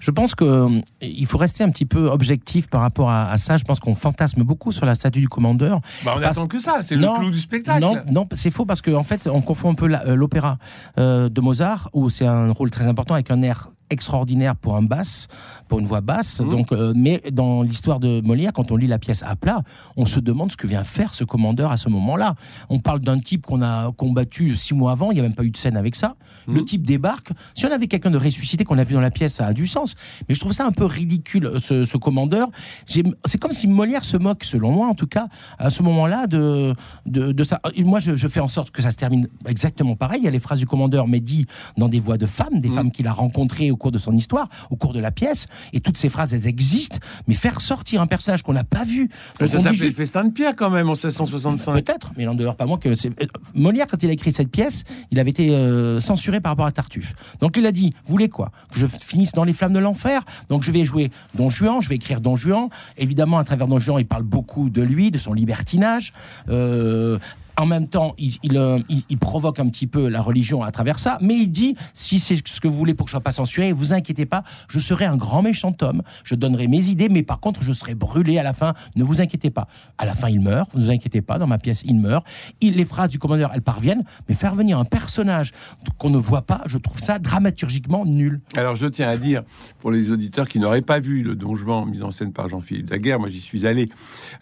Je 0.00 0.10
pense 0.10 0.34
qu'il 0.34 0.46
euh, 0.46 1.26
faut 1.26 1.38
rester 1.38 1.62
un 1.62 1.70
petit 1.70 1.86
peu 1.86 2.08
objectif 2.08 2.68
par 2.68 2.80
rapport 2.80 3.10
à, 3.10 3.36
ça. 3.38 3.56
Je 3.56 3.64
pense 3.64 3.78
qu'on 3.78 3.94
fantasme 3.94 4.42
beaucoup 4.42 4.72
sur 4.72 4.86
la 4.86 4.94
statue 4.94 5.20
du 5.20 5.28
commandeur. 5.28 5.80
Bah 6.04 6.14
on 6.16 6.22
attend 6.22 6.48
que 6.48 6.58
ça, 6.58 6.80
c'est 6.82 6.96
le 6.96 7.06
clou 7.18 7.30
du 7.30 7.38
spectacle. 7.38 7.80
Non, 7.80 7.96
non 8.10 8.28
c'est 8.34 8.50
faux 8.50 8.66
parce 8.66 8.82
qu'en 8.82 8.94
en 8.94 9.04
fait, 9.04 9.28
on 9.30 9.40
confond 9.42 9.70
un 9.70 9.74
peu 9.74 9.86
l'opéra 9.86 10.58
de 10.96 11.40
Mozart, 11.40 11.90
où 11.92 12.10
c'est 12.10 12.26
un 12.26 12.50
rôle 12.50 12.70
très 12.70 12.86
important 12.86 13.14
avec 13.14 13.30
un 13.30 13.42
air 13.42 13.70
extraordinaire 13.90 14.56
pour 14.56 14.76
un 14.76 14.82
basse, 14.82 15.28
pour 15.68 15.78
une 15.78 15.86
voix 15.86 16.00
basse. 16.00 16.40
Mmh. 16.40 16.50
Donc, 16.50 16.72
euh, 16.72 16.92
mais 16.96 17.22
dans 17.32 17.62
l'histoire 17.62 18.00
de 18.00 18.20
Molière, 18.20 18.52
quand 18.52 18.70
on 18.72 18.76
lit 18.76 18.86
la 18.86 18.98
pièce 18.98 19.22
à 19.22 19.36
plat, 19.36 19.62
on 19.96 20.06
se 20.06 20.20
demande 20.20 20.52
ce 20.52 20.56
que 20.56 20.66
vient 20.66 20.84
faire 20.84 21.14
ce 21.14 21.24
commandeur 21.24 21.70
à 21.70 21.76
ce 21.76 21.88
moment-là. 21.88 22.34
On 22.68 22.78
parle 22.78 23.00
d'un 23.00 23.18
type 23.18 23.46
qu'on 23.46 23.62
a 23.62 23.92
combattu 23.92 24.56
six 24.56 24.74
mois 24.74 24.92
avant, 24.92 25.10
il 25.10 25.14
n'y 25.14 25.20
a 25.20 25.22
même 25.22 25.34
pas 25.34 25.44
eu 25.44 25.50
de 25.50 25.56
scène 25.56 25.76
avec 25.76 25.94
ça. 25.94 26.14
Mmh. 26.46 26.54
Le 26.54 26.64
type 26.64 26.82
débarque. 26.82 27.30
Si 27.54 27.66
on 27.66 27.70
avait 27.70 27.86
quelqu'un 27.86 28.10
de 28.10 28.18
ressuscité 28.18 28.64
qu'on 28.64 28.78
a 28.78 28.84
vu 28.84 28.94
dans 28.94 29.00
la 29.00 29.10
pièce, 29.10 29.34
ça 29.34 29.46
a 29.46 29.52
du 29.52 29.66
sens. 29.66 29.94
Mais 30.28 30.34
je 30.34 30.40
trouve 30.40 30.52
ça 30.52 30.66
un 30.66 30.72
peu 30.72 30.84
ridicule, 30.84 31.46
euh, 31.46 31.60
ce, 31.60 31.84
ce 31.84 31.96
commandeur. 31.96 32.48
C'est 32.86 33.38
comme 33.38 33.52
si 33.52 33.66
Molière 33.66 34.04
se 34.04 34.16
moque, 34.16 34.44
selon 34.44 34.70
moi 34.70 34.88
en 34.88 34.94
tout 34.94 35.06
cas, 35.06 35.28
à 35.58 35.70
ce 35.70 35.82
moment-là 35.82 36.26
de, 36.26 36.74
de, 37.06 37.32
de, 37.32 37.44
ça. 37.44 37.60
moi, 37.78 37.98
je, 37.98 38.16
je, 38.16 38.28
fais 38.28 38.40
en 38.40 38.48
sorte 38.48 38.70
que 38.70 38.82
ça 38.82 38.90
se 38.90 38.96
termine 38.96 39.28
exactement 39.46 39.96
pareil. 39.96 40.20
Il 40.20 40.24
y 40.24 40.28
a 40.28 40.30
les 40.30 40.40
phrases 40.40 40.58
du 40.58 40.66
commandeur, 40.66 41.08
mais 41.08 41.20
dit 41.20 41.46
dans 41.76 41.88
des 41.88 42.00
voix 42.00 42.18
de 42.18 42.26
femmes, 42.26 42.60
des 42.60 42.68
mmh. 42.68 42.74
femmes 42.74 42.90
qu'il 42.92 43.06
a 43.06 43.12
rencontrées 43.12 43.70
cours 43.80 43.90
de 43.90 43.98
son 43.98 44.16
histoire, 44.16 44.48
au 44.70 44.76
cours 44.76 44.92
de 44.92 45.00
la 45.00 45.10
pièce. 45.10 45.46
Et 45.72 45.80
toutes 45.80 45.98
ces 45.98 46.08
phrases, 46.08 46.32
elles 46.34 46.46
existent. 46.46 46.98
Mais 47.26 47.34
faire 47.34 47.60
sortir 47.60 48.00
un 48.00 48.06
personnage 48.06 48.42
qu'on 48.44 48.52
n'a 48.52 48.64
pas 48.64 48.84
vu. 48.84 49.10
ça 49.40 49.48
s'appelait 49.48 49.74
juste... 49.74 49.84
le 49.84 49.94
festin 49.94 50.24
de 50.24 50.30
Pierre 50.30 50.54
quand 50.54 50.70
même 50.70 50.88
en 50.88 50.92
1665. 50.92 51.74
Peut-être, 51.74 52.12
mais 52.16 52.22
il 52.22 52.26
n'en 52.26 52.34
demeure 52.34 52.56
pas 52.56 52.66
moins 52.66 52.78
que. 52.78 52.88
Euh, 52.88 53.26
Molière, 53.54 53.86
quand 53.88 54.02
il 54.02 54.10
a 54.10 54.12
écrit 54.12 54.32
cette 54.32 54.50
pièce, 54.50 54.84
il 55.10 55.18
avait 55.18 55.30
été 55.30 55.50
euh, 55.50 55.98
censuré 55.98 56.40
par 56.40 56.52
rapport 56.52 56.66
à 56.66 56.72
Tartuffe. 56.72 57.14
Donc 57.40 57.56
il 57.56 57.66
a 57.66 57.72
dit 57.72 57.94
Vous 58.04 58.12
voulez 58.12 58.28
quoi? 58.28 58.52
Que 58.70 58.78
je 58.78 58.86
finisse 58.86 59.32
dans 59.32 59.44
les 59.44 59.52
flammes 59.52 59.72
de 59.72 59.78
l'enfer? 59.78 60.24
Donc 60.48 60.62
je 60.62 60.70
vais 60.70 60.84
jouer 60.84 61.10
Don 61.34 61.50
Juan, 61.50 61.82
je 61.82 61.88
vais 61.88 61.96
écrire 61.96 62.20
Don 62.20 62.36
Juan. 62.36 62.68
Évidemment, 62.98 63.38
à 63.38 63.44
travers 63.44 63.66
Don 63.66 63.78
Juan, 63.78 63.98
il 63.98 64.06
parle 64.06 64.22
beaucoup 64.22 64.70
de 64.70 64.82
lui, 64.82 65.10
de 65.10 65.18
son 65.18 65.32
libertinage. 65.32 66.12
Euh, 66.48 67.18
en 67.60 67.66
même 67.66 67.88
temps, 67.88 68.14
euh, 68.18 68.78
il, 68.88 69.18
provoque 69.18 69.60
un 69.60 69.68
petit 69.68 69.86
peu 69.86 70.08
la 70.08 70.22
religion 70.22 70.62
à 70.62 70.72
travers 70.72 70.98
ça, 70.98 71.18
mais 71.20 71.34
il 71.34 71.48
dit 71.48 71.76
si 71.92 72.18
c'est 72.18 72.36
ce 72.46 72.60
que 72.60 72.68
vous 72.68 72.74
voulez 72.74 72.94
pour 72.94 73.04
que 73.04 73.10
je 73.10 73.12
sois 73.12 73.20
pas 73.20 73.32
censuré, 73.32 73.72
vous 73.72 73.92
inquiétez 73.92 74.24
pas, 74.24 74.44
je 74.68 74.78
serai 74.78 75.04
un 75.04 75.16
grand 75.16 75.42
méchant 75.42 75.76
homme, 75.82 76.02
je 76.24 76.34
donnerai 76.34 76.68
mes 76.68 76.88
idées, 76.88 77.10
mais 77.10 77.22
par 77.22 77.38
contre, 77.38 77.62
je 77.62 77.72
serai 77.74 77.94
brûlé 77.94 78.38
à 78.38 78.42
la 78.42 78.54
fin. 78.54 78.72
Ne 78.96 79.04
vous 79.04 79.20
inquiétez 79.20 79.50
pas. 79.50 79.68
À 79.98 80.06
la 80.06 80.14
fin, 80.14 80.30
il 80.30 80.40
meurt. 80.40 80.74
Ne 80.74 80.84
vous 80.84 80.90
inquiétez 80.90 81.20
pas. 81.20 81.38
Dans 81.38 81.46
ma 81.46 81.58
pièce, 81.58 81.82
il 81.84 82.00
meurt. 82.00 82.26
Les 82.62 82.84
phrases 82.86 83.10
du 83.10 83.18
commandeur, 83.18 83.50
elles 83.54 83.62
parviennent, 83.62 84.04
mais 84.28 84.34
faire 84.34 84.54
venir 84.54 84.78
un 84.78 84.86
personnage 84.86 85.52
qu'on 85.98 86.10
ne 86.10 86.18
voit 86.18 86.42
pas, 86.42 86.62
je 86.66 86.78
trouve 86.78 87.00
ça 87.00 87.18
dramaturgiquement 87.18 88.06
nul. 88.06 88.40
Alors, 88.56 88.76
je 88.76 88.86
tiens 88.86 89.08
à 89.08 89.18
dire 89.18 89.42
pour 89.80 89.90
les 89.90 90.12
auditeurs 90.12 90.48
qui 90.48 90.58
n'auraient 90.58 90.80
pas 90.80 90.98
vu 90.98 91.22
le 91.22 91.34
Don 91.34 91.54
Juan 91.54 91.88
mis 91.88 92.02
en 92.02 92.10
scène 92.10 92.32
par 92.32 92.48
Jean-Philippe 92.48 92.86
Daguerre, 92.86 93.20
moi 93.20 93.28
j'y 93.28 93.40
suis 93.40 93.66
allé 93.66 93.90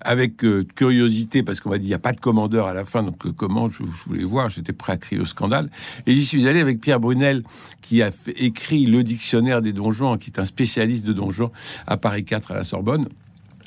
avec 0.01 0.45
euh, 0.45 0.65
curiosité 0.75 1.43
parce 1.43 1.61
qu'on 1.61 1.71
m'a 1.71 1.79
dit 1.79 1.87
il 1.87 1.89
n'y 1.89 1.95
a 1.95 1.99
pas 1.99 2.13
de 2.13 2.21
commandeur 2.21 2.67
à 2.67 2.75
la 2.75 2.85
fin 2.85 3.03
donc 3.09 3.27
euh, 3.27 3.33
comment 3.33 3.69
je, 3.69 3.83
voulais 4.07 4.25
voir, 4.25 4.49
j'étais 4.49 4.73
prêt 4.73 4.93
à 4.93 4.97
crier 4.97 5.21
au 5.21 5.25
scandale. 5.25 5.71
Et 6.07 6.15
j'y 6.15 6.27
suis 6.27 6.47
allé 6.47 6.61
avec 6.61 6.81
Pierre 6.81 7.01
Brunel, 7.01 7.43
qui 7.81 8.03
a 8.03 8.11
écrit 8.37 8.85
le 8.87 9.03
dictionnaire 9.03 9.63
des 9.63 9.73
donjons, 9.73 10.19
qui 10.19 10.31
est 10.31 10.39
un 10.39 10.45
spécialiste 10.45 11.05
de 11.05 11.13
donjons 11.13 11.51
à 11.87 11.97
Paris 11.97 12.25
4 12.25 12.53
à 12.53 12.55
la 12.55 12.65
Sorbonne. 12.65 13.09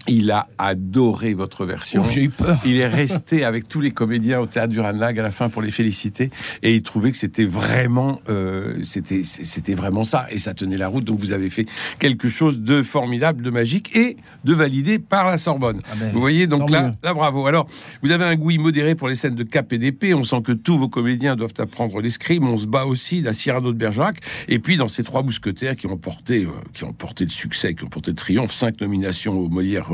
Il 0.08 0.32
a 0.32 0.48
adoré 0.58 1.34
votre 1.34 1.66
version. 1.66 2.04
J'ai 2.10 2.24
eu 2.24 2.30
peur. 2.30 2.60
Il 2.66 2.78
est 2.78 2.88
resté 2.88 3.44
avec 3.44 3.68
tous 3.68 3.82
les 3.82 3.92
comédiens 3.92 4.40
au 4.40 4.48
théâtre 4.48 4.74
du 4.74 4.80
Ranlag 4.80 5.20
à 5.20 5.22
la 5.22 5.32
fin 5.32 5.50
pour 5.50 5.62
les 5.62 5.70
féliciter 5.70 6.32
et 6.64 6.74
il 6.74 6.82
trouvait 6.82 7.12
que 7.12 7.18
c'était 7.18 7.46
vraiment, 7.46 8.20
euh, 8.30 8.80
c'était, 8.84 9.22
c'était 9.24 9.76
vraiment 9.76 10.04
ça 10.04 10.26
et 10.32 10.40
ça 10.40 10.54
tenait 10.56 10.78
la 10.78 10.88
route. 10.88 11.04
Donc 11.04 11.20
vous 11.20 11.32
avez 11.34 11.50
fait 11.50 11.68
quelque 12.00 12.30
chose 12.30 12.62
de 12.62 12.82
formidable, 12.82 13.44
de 13.44 13.52
magique 13.52 13.96
et 13.96 14.18
de 14.44 14.54
validé 14.54 14.98
par 14.98 15.28
la 15.28 15.38
Sorbonne. 15.38 15.82
Ah 15.86 15.96
ben, 16.00 16.12
vous 16.12 16.20
voyez 16.20 16.48
donc 16.48 16.70
là, 16.72 16.96
là, 17.04 17.14
bravo. 17.14 17.46
Alors 17.46 17.68
vous 18.02 18.12
avez 18.12 18.26
un 18.26 18.36
goût 18.36 18.52
immodéré 18.52 18.96
pour 18.96 19.08
les 19.08 19.16
scènes 19.16 19.36
de 19.36 19.44
cap 19.44 19.72
et 19.72 19.78
d'épée. 19.78 20.16
On 20.16 20.24
sent 20.24 20.42
que 20.44 20.52
tous 20.52 20.78
vos 20.78 20.90
comédiens 20.90 21.36
doivent 21.36 21.54
apprendre 21.60 22.02
l'escrime. 22.02 22.46
On 22.46 22.58
se 22.58 22.66
bat 22.66 22.86
aussi 22.86 23.22
la 23.22 23.34
Cyrano 23.34 23.72
de 23.72 23.78
Bergerac 23.78 24.18
et 24.48 24.58
puis 24.58 24.78
dans 24.78 24.88
ces 24.88 25.04
trois 25.04 25.22
mousquetaires 25.22 25.76
qui 25.76 25.86
ont 25.86 25.98
porté, 25.98 26.46
euh, 26.46 26.50
qui 26.74 26.86
ont 26.86 26.94
porté 26.94 27.24
le 27.24 27.30
succès, 27.30 27.76
qui 27.76 27.84
ont 27.84 27.90
porté 27.90 28.12
le 28.12 28.18
triomphe, 28.18 28.52
cinq 28.52 28.82
nominations 28.82 29.38
au 29.38 29.48
Molière 29.48 29.91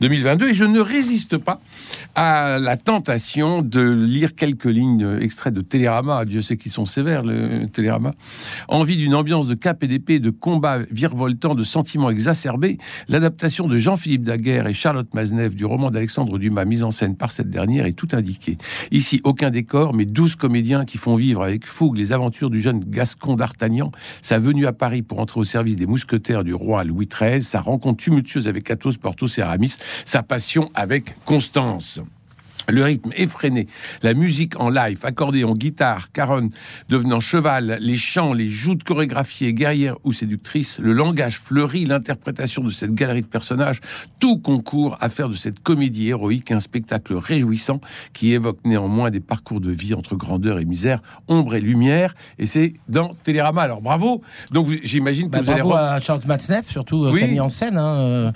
2022. 0.00 0.50
Et 0.50 0.54
je 0.54 0.64
ne 0.64 0.80
résiste 0.80 1.36
pas 1.38 1.60
à 2.14 2.58
la 2.58 2.76
tentation 2.76 3.62
de 3.62 3.80
lire 3.80 4.34
quelques 4.34 4.64
lignes 4.64 5.18
extraits 5.20 5.54
de 5.54 5.60
Télérama. 5.60 6.24
Dieu 6.24 6.42
sait 6.42 6.56
qu'ils 6.56 6.72
sont 6.72 6.86
sévères, 6.86 7.22
le 7.22 7.66
Télérama. 7.66 8.12
Envie 8.68 8.96
d'une 8.96 9.14
ambiance 9.14 9.46
de 9.46 9.54
cap 9.54 9.82
et 9.82 9.88
d'épée, 9.88 10.18
de 10.18 10.30
combat 10.30 10.80
virevoltant, 10.90 11.54
de 11.54 11.64
sentiments 11.64 12.10
exacerbés. 12.10 12.78
L'adaptation 13.08 13.68
de 13.68 13.78
Jean-Philippe 13.78 14.24
Daguerre 14.24 14.66
et 14.66 14.74
Charlotte 14.74 15.12
Maznev 15.14 15.54
du 15.54 15.64
roman 15.64 15.90
d'Alexandre 15.90 16.38
Dumas, 16.38 16.64
mise 16.64 16.82
en 16.82 16.90
scène 16.90 17.16
par 17.16 17.32
cette 17.32 17.50
dernière, 17.50 17.86
est 17.86 17.92
tout 17.92 18.08
indiqué. 18.12 18.58
Ici, 18.90 19.20
aucun 19.24 19.50
décor, 19.50 19.94
mais 19.94 20.04
douze 20.04 20.36
comédiens 20.36 20.84
qui 20.84 20.98
font 20.98 21.16
vivre 21.16 21.42
avec 21.42 21.66
fougue 21.66 21.96
les 21.96 22.12
aventures 22.12 22.50
du 22.50 22.60
jeune 22.60 22.80
Gascon 22.80 23.36
d'Artagnan, 23.36 23.92
sa 24.20 24.38
venue 24.38 24.66
à 24.66 24.72
Paris 24.72 25.02
pour 25.02 25.20
entrer 25.20 25.40
au 25.40 25.44
service 25.44 25.76
des 25.76 25.86
mousquetaires 25.86 26.44
du 26.44 26.54
roi 26.54 26.84
Louis 26.84 27.08
XIII, 27.08 27.42
sa 27.42 27.60
rencontre 27.60 28.02
tumultueuse 28.02 28.48
avec 28.48 28.70
Athos, 28.70 28.92
Porthos 29.00 29.31
Aramis, 29.40 29.76
sa 30.04 30.22
passion 30.22 30.70
avec 30.74 31.14
Constance. 31.24 32.00
Le 32.68 32.84
rythme 32.84 33.10
effréné, 33.16 33.66
la 34.04 34.14
musique 34.14 34.58
en 34.60 34.70
live, 34.70 35.00
accordéon, 35.02 35.52
guitare, 35.54 36.12
caronne 36.12 36.50
devenant 36.88 37.18
cheval, 37.18 37.78
les 37.80 37.96
chants, 37.96 38.32
les 38.32 38.48
joutes 38.48 38.84
chorégraphiées, 38.84 39.52
guerrières 39.52 39.96
ou 40.04 40.12
séductrices, 40.12 40.78
le 40.78 40.92
langage 40.92 41.38
fleuri, 41.40 41.86
l'interprétation 41.86 42.62
de 42.62 42.70
cette 42.70 42.94
galerie 42.94 43.22
de 43.22 43.26
personnages, 43.26 43.80
tout 44.20 44.38
concourt 44.38 44.96
à 45.00 45.08
faire 45.08 45.28
de 45.28 45.34
cette 45.34 45.58
comédie 45.58 46.10
héroïque 46.10 46.52
un 46.52 46.60
spectacle 46.60 47.14
réjouissant 47.16 47.80
qui 48.12 48.32
évoque 48.32 48.60
néanmoins 48.64 49.10
des 49.10 49.18
parcours 49.18 49.60
de 49.60 49.72
vie 49.72 49.92
entre 49.94 50.14
grandeur 50.14 50.60
et 50.60 50.64
misère, 50.64 51.02
ombre 51.26 51.56
et 51.56 51.60
lumière, 51.60 52.14
et 52.38 52.46
c'est 52.46 52.74
dans 52.88 53.14
Télérama. 53.24 53.62
Alors 53.62 53.82
bravo. 53.82 54.22
Donc 54.52 54.68
j'imagine 54.84 55.26
que 55.26 55.32
Bah, 55.32 55.42
vous 55.42 55.50
allez 55.50 55.62
bravo 55.62 55.74
à 55.94 55.98
Charlotte 55.98 56.26
Matzneff, 56.26 56.70
surtout, 56.70 57.06
euh, 57.06 57.10
Oui. 57.10 57.18
qui 57.18 57.24
a 57.24 57.26
mis 57.26 57.40
en 57.40 57.48
scène. 57.48 57.76
hein, 57.76 57.96
euh, 57.96 58.32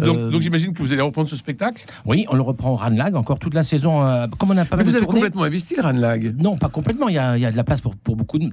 donc, 0.00 0.16
euh, 0.16 0.30
donc 0.30 0.40
j'imagine 0.40 0.72
que 0.72 0.82
vous 0.82 0.92
allez 0.92 1.00
reprendre 1.02 1.28
ce 1.28 1.36
spectacle. 1.36 1.84
oui, 2.06 2.26
on 2.30 2.36
le 2.36 2.42
reprend 2.42 2.70
au 2.70 2.76
Ranlag 2.76 3.14
encore 3.16 3.38
toute 3.38 3.54
la 3.54 3.62
saison. 3.64 4.04
euh, 4.04 4.26
comme 4.38 4.50
on 4.50 4.56
a 4.56 4.64
pas 4.64 4.76
Mais 4.76 4.82
mal 4.82 4.86
vous 4.86 4.92
de 4.92 4.96
avez 4.96 5.04
tournées- 5.06 5.20
complètement 5.20 5.42
investi 5.44 5.74
le 5.76 5.82
Ranlag. 5.82 6.34
Non, 6.38 6.56
pas 6.56 6.68
complètement. 6.68 7.08
Il 7.08 7.14
y 7.14 7.18
a, 7.18 7.36
il 7.36 7.42
y 7.42 7.46
a 7.46 7.50
de 7.52 7.56
la 7.56 7.64
place 7.64 7.80
pour, 7.80 7.94
pour 7.96 8.16
beaucoup, 8.16 8.38
de, 8.38 8.50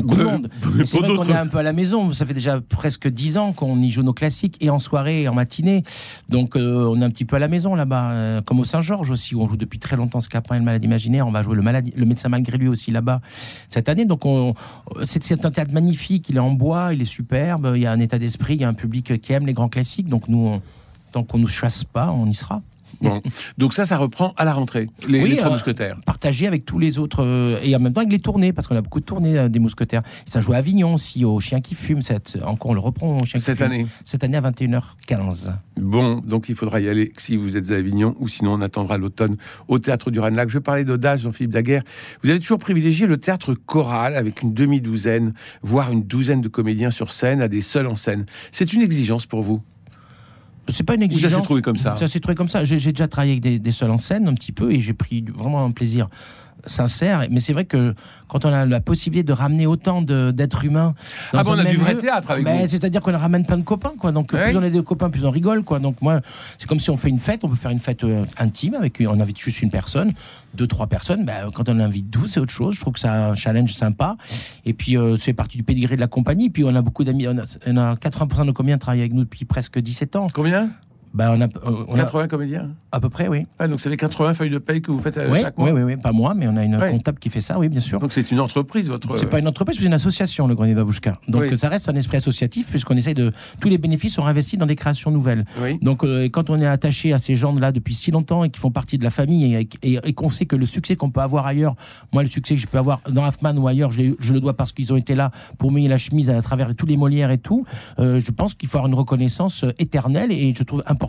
beaucoup 0.00 0.14
de 0.16 0.20
Euh, 0.22 0.24
monde. 0.24 0.48
C'est 0.84 0.98
vrai 0.98 1.14
qu'on 1.16 1.28
est 1.28 1.32
un 1.36 1.46
peu 1.46 1.58
à 1.58 1.62
la 1.62 1.72
maison. 1.72 2.12
Ça 2.12 2.26
fait 2.26 2.34
déjà 2.34 2.60
presque 2.60 3.08
dix 3.08 3.38
ans 3.38 3.52
qu'on 3.52 3.78
y 3.80 3.90
joue 3.90 4.02
nos 4.02 4.12
classiques, 4.12 4.56
et 4.60 4.70
en 4.70 4.78
soirée, 4.80 5.22
et 5.22 5.28
en 5.28 5.34
matinée. 5.34 5.82
Donc, 6.28 6.56
euh, 6.56 6.86
on 6.90 7.00
est 7.00 7.04
un 7.04 7.10
petit 7.10 7.24
peu 7.24 7.36
à 7.36 7.38
la 7.38 7.48
maison 7.48 7.74
là-bas. 7.74 8.10
euh, 8.12 8.40
comme 8.42 8.60
au 8.60 8.64
Saint-Georges 8.64 9.10
aussi, 9.10 9.34
où 9.34 9.42
on 9.42 9.48
joue 9.48 9.56
depuis 9.56 9.78
très 9.78 9.96
longtemps 9.96 10.20
Scapin 10.20 10.56
et 10.56 10.58
le 10.58 10.64
Malade 10.64 10.84
Imaginaire. 10.84 11.26
On 11.26 11.30
va 11.30 11.42
jouer 11.42 11.56
le, 11.56 11.62
maladie, 11.62 11.92
le 11.96 12.04
médecin 12.06 12.28
malgré 12.28 12.56
lui 12.58 12.68
aussi 12.68 12.90
là-bas 12.90 13.20
cette 13.68 13.88
année. 13.88 14.04
Donc, 14.04 14.24
on- 14.26 14.54
c'est 15.06 15.22
c'est 15.22 15.44
un 15.44 15.50
théâtre 15.50 15.72
magnifique. 15.72 16.28
Il 16.28 16.36
est 16.36 16.40
en 16.40 16.50
bois, 16.50 16.92
il 16.94 17.00
est 17.00 17.04
superbe. 17.06 17.72
Il 17.76 17.82
y 17.82 17.86
a 17.86 17.92
un 17.92 18.00
état 18.00 18.18
d'esprit, 18.18 18.54
il 18.54 18.60
y 18.60 18.64
a 18.64 18.68
un 18.68 18.74
public 18.74 19.20
qui 19.20 19.32
aime 19.32 19.46
les 19.46 19.52
grands 19.52 19.68
classiques. 19.68 20.08
Donc, 20.08 20.28
nous, 20.28 20.38
on- 20.46 20.62
tant 21.12 21.22
qu'on 21.24 21.38
nous 21.38 21.46
chasse 21.48 21.84
pas, 21.84 22.10
on 22.12 22.26
y 22.26 22.34
sera. 22.34 22.62
Bon. 23.00 23.20
Donc 23.58 23.72
ça, 23.72 23.84
ça 23.86 23.96
reprend 23.96 24.32
à 24.36 24.44
la 24.44 24.52
rentrée. 24.52 24.86
Les, 25.08 25.22
Oui, 25.22 25.30
les 25.30 25.36
trois 25.38 25.48
euh, 25.48 25.54
mousquetaires. 25.54 25.98
partagé 26.04 26.46
avec 26.46 26.64
tous 26.66 26.78
les 26.78 26.98
autres 26.98 27.24
euh, 27.24 27.58
et 27.62 27.74
en 27.74 27.80
même 27.80 27.92
temps 27.94 28.02
avec 28.02 28.12
les 28.12 28.18
tournées 28.20 28.52
parce 28.52 28.68
qu'on 28.68 28.76
a 28.76 28.82
beaucoup 28.82 29.00
de 29.00 29.04
tournées 29.04 29.38
euh, 29.38 29.48
des 29.48 29.58
mousquetaires. 29.58 30.02
Ça 30.28 30.40
joue 30.42 30.52
à 30.52 30.56
Avignon 30.56 30.94
aussi 30.94 31.24
au 31.24 31.40
Chien 31.40 31.60
qui 31.62 31.74
fume 31.74 32.02
cette 32.02 32.38
encore 32.44 32.70
on 32.72 32.74
le 32.74 32.80
reprend 32.80 33.18
au 33.20 33.24
Chien 33.24 33.40
qui 33.40 33.44
Cette 33.46 33.56
fume. 33.56 33.66
année. 33.66 33.86
Cette 34.04 34.22
année 34.24 34.36
à 34.36 34.42
21h15. 34.42 35.52
Bon, 35.78 36.18
donc 36.18 36.48
il 36.50 36.54
faudra 36.54 36.80
y 36.80 36.88
aller 36.88 37.12
si 37.16 37.36
vous 37.36 37.56
êtes 37.56 37.70
à 37.70 37.76
Avignon 37.76 38.14
ou 38.20 38.28
sinon 38.28 38.52
on 38.54 38.60
attendra 38.60 38.98
l'automne 38.98 39.36
au 39.68 39.78
théâtre 39.78 40.10
du 40.10 40.20
Ranelagh. 40.20 40.48
Je 40.50 40.58
parlais 40.58 40.84
d'audace, 40.84 41.22
Jean-Philippe 41.22 41.52
Daguerre. 41.52 41.82
Vous 42.22 42.30
avez 42.30 42.38
toujours 42.40 42.58
privilégié 42.58 43.06
le 43.06 43.16
théâtre 43.16 43.54
choral 43.54 44.16
avec 44.16 44.42
une 44.42 44.52
demi-douzaine, 44.54 45.32
voire 45.62 45.90
une 45.90 46.02
douzaine 46.04 46.42
de 46.42 46.48
comédiens 46.48 46.90
sur 46.90 47.10
scène 47.10 47.40
à 47.40 47.48
des 47.48 47.62
seuls 47.62 47.86
en 47.86 47.96
scène. 47.96 48.26
C'est 48.52 48.72
une 48.74 48.82
exigence 48.82 49.26
pour 49.26 49.42
vous? 49.42 49.62
C'est 50.68 50.84
pas 50.84 50.94
une 50.94 51.00
Ou 51.00 51.10
ça 51.10 51.14
exigence. 51.14 51.32
s'est 51.34 51.42
trouvé 51.42 51.62
comme 51.62 51.76
ça 51.76 51.96
Ça 51.96 52.06
s'est 52.08 52.20
trouvé 52.20 52.34
comme 52.34 52.48
ça. 52.48 52.64
J'ai 52.64 52.76
déjà 52.76 53.08
travaillé 53.08 53.32
avec 53.32 53.42
des, 53.42 53.58
des 53.58 53.72
seuls 53.72 53.90
en 53.90 53.98
scène 53.98 54.28
un 54.28 54.34
petit 54.34 54.52
peu 54.52 54.72
et 54.72 54.80
j'ai 54.80 54.92
pris 54.92 55.22
vraiment 55.34 55.64
un 55.64 55.70
plaisir 55.72 56.06
sincère. 56.66 57.26
Mais 57.30 57.40
c'est 57.40 57.52
vrai 57.52 57.64
que 57.64 57.94
quand 58.28 58.44
on 58.44 58.52
a 58.52 58.64
la 58.64 58.80
possibilité 58.80 59.24
de 59.24 59.32
ramener 59.32 59.66
autant 59.66 60.02
d'êtres 60.02 60.64
humains, 60.64 60.94
dans 61.32 61.40
Ah 61.40 61.44
bon, 61.44 61.52
on 61.52 61.58
a 61.58 61.64
du 61.64 61.76
vrai 61.76 61.94
lieu, 61.94 62.00
théâtre 62.00 62.30
avec 62.30 62.44
ben. 62.44 62.66
C'est-à-dire 62.68 63.00
qu'on 63.00 63.16
ramène 63.16 63.44
plein 63.44 63.58
de 63.58 63.62
copains, 63.62 63.92
quoi. 63.98 64.12
Donc 64.12 64.28
plus 64.28 64.56
on 64.56 64.62
est 64.62 64.70
de 64.70 64.80
copains, 64.80 65.10
plus 65.10 65.24
on 65.24 65.30
rigole, 65.30 65.62
quoi. 65.62 65.78
Donc 65.78 66.00
moi, 66.00 66.20
c'est 66.58 66.68
comme 66.68 66.80
si 66.80 66.90
on 66.90 66.96
fait 66.96 67.08
une 67.08 67.18
fête. 67.18 67.44
On 67.44 67.48
peut 67.48 67.56
faire 67.56 67.70
une 67.70 67.78
fête 67.78 68.04
euh, 68.04 68.24
intime 68.38 68.74
avec, 68.74 69.02
on 69.06 69.20
invite 69.20 69.38
juste 69.38 69.62
une 69.62 69.70
personne, 69.70 70.12
deux, 70.54 70.66
trois 70.66 70.86
personnes. 70.86 71.24
Ben, 71.24 71.50
quand 71.52 71.68
on 71.68 71.78
invite 71.78 72.10
12, 72.10 72.30
c'est 72.32 72.40
autre 72.40 72.52
chose. 72.52 72.74
Je 72.74 72.80
trouve 72.80 72.94
que 72.94 73.00
c'est 73.00 73.08
un 73.08 73.34
challenge 73.34 73.72
sympa. 73.72 74.16
Et 74.64 74.72
puis 74.72 74.96
euh, 74.96 75.16
c'est 75.16 75.32
partie 75.32 75.56
du 75.56 75.62
pédigré 75.62 75.96
de 75.96 76.00
la 76.00 76.08
compagnie. 76.08 76.50
Puis 76.50 76.64
on 76.64 76.74
a 76.74 76.82
beaucoup 76.82 77.04
d'amis. 77.04 77.26
On 77.28 77.38
a, 77.38 77.44
on 77.66 77.76
a 77.76 77.94
80% 77.94 78.38
de 78.40 78.44
nos 78.44 78.52
comédiens 78.52 78.78
travaillent 78.78 79.00
avec 79.00 79.12
nous 79.12 79.24
depuis 79.24 79.44
presque 79.44 79.78
17 79.78 80.16
ans? 80.16 80.26
Combien? 80.32 80.70
Ben 81.14 81.30
on 81.36 81.40
a, 81.42 81.48
on 81.88 81.94
a 81.94 81.96
80 81.98 82.28
comédiens 82.28 82.70
à 82.90 83.00
peu 83.00 83.08
près, 83.08 83.28
oui. 83.28 83.46
ah, 83.58 83.68
Donc 83.68 83.80
ça 83.80 83.90
fait 83.90 83.96
80 83.96 84.34
feuilles 84.34 84.50
de 84.50 84.58
paye 84.58 84.80
que 84.82 84.90
vous 84.90 84.98
faites 84.98 85.18
Oui, 85.30 85.40
chaque 85.40 85.56
mois 85.58 85.70
oui, 85.70 85.80
oui, 85.82 85.94
oui, 85.94 85.96
pas 85.96 86.12
moi, 86.12 86.34
mais 86.34 86.46
on 86.48 86.56
a 86.56 86.64
une 86.64 86.78
comptable 86.78 87.18
qui 87.18 87.30
fait 87.30 87.40
ça, 87.40 87.58
oui, 87.58 87.68
bien 87.68 87.80
sûr. 87.80 87.98
Donc 88.00 88.12
c'est 88.12 88.30
une 88.30 88.40
entreprise, 88.40 88.88
votre... 88.88 89.16
C'est 89.18 89.26
pas 89.26 89.38
une 89.38 89.48
entreprise, 89.48 89.78
c'est 89.78 89.84
une 89.86 89.92
association, 89.92 90.46
le 90.46 90.54
Grenier 90.54 90.74
Babouchka. 90.74 91.18
Donc 91.28 91.42
Oui. 91.50 91.56
ça 91.56 91.68
reste 91.68 91.88
un 91.88 91.94
esprit 91.96 92.16
associatif, 92.18 92.66
puisqu'on 92.68 92.96
essaye 92.96 93.14
de. 93.14 93.32
Tous 93.60 93.68
les 93.68 93.78
bénéfices 93.78 94.14
sont 94.14 94.24
investis 94.24 94.58
dans 94.58 94.66
des 94.66 94.76
créations 94.76 95.10
nouvelles. 95.10 95.44
Oui. 95.62 95.78
Donc 95.82 96.04
euh, 96.04 96.28
quand 96.30 96.50
on 96.50 96.60
est 96.60 96.66
attaché 96.66 97.12
à 97.12 97.18
ces 97.18 97.34
gens-là 97.34 97.72
depuis 97.72 97.94
si 97.94 98.10
longtemps 98.10 98.44
et 98.44 98.50
qui 98.50 98.58
font 98.60 98.70
partie 98.70 98.98
de 98.98 99.04
la 99.04 99.10
famille 99.10 99.54
et, 99.54 99.68
et- 99.82 99.98
et 100.04 100.12
qu'on 100.14 100.28
sait 100.28 100.46
que 100.46 100.56
le 100.56 100.66
succès 100.66 100.96
qu'on 100.96 101.10
peut 101.10 101.20
avoir 101.20 101.46
ailleurs, 101.46 101.74
moi 102.12 102.22
le 102.22 102.28
succès 102.30 102.54
que 102.54 102.60
je 102.60 102.66
peux 102.66 102.78
avoir 102.78 103.00
dans 103.10 103.26
Hoffman 103.26 103.54
ou 103.56 103.68
ailleurs, 103.68 103.92
je, 103.92 104.02
le 104.32 104.40
dois 104.40 104.54
parce 104.54 104.72
qu'ils 104.72 104.92
ont 104.92 104.96
été 104.96 105.14
là 105.14 105.30
pour 105.58 105.70
mouiller 105.70 105.88
la 105.88 105.98
chemise 105.98 106.30
à 106.30 106.40
travers 106.42 106.74
tous 106.74 106.86
les 106.86 106.96
Molières 106.96 107.30
et 107.30 107.38
tout, 107.38 107.64
euh, 107.98 108.20
je 108.20 108.30
pense 108.30 108.54
qu'il 108.54 108.68
faut 108.68 108.78
avoir 108.78 108.88
une 108.90 108.98
reconnaissance 108.98 109.64
euh, 109.64 109.72
éternelle 109.78 110.30
et 110.32 110.54
je 110.56 110.62
trouve 110.62 110.82
important 110.86 111.01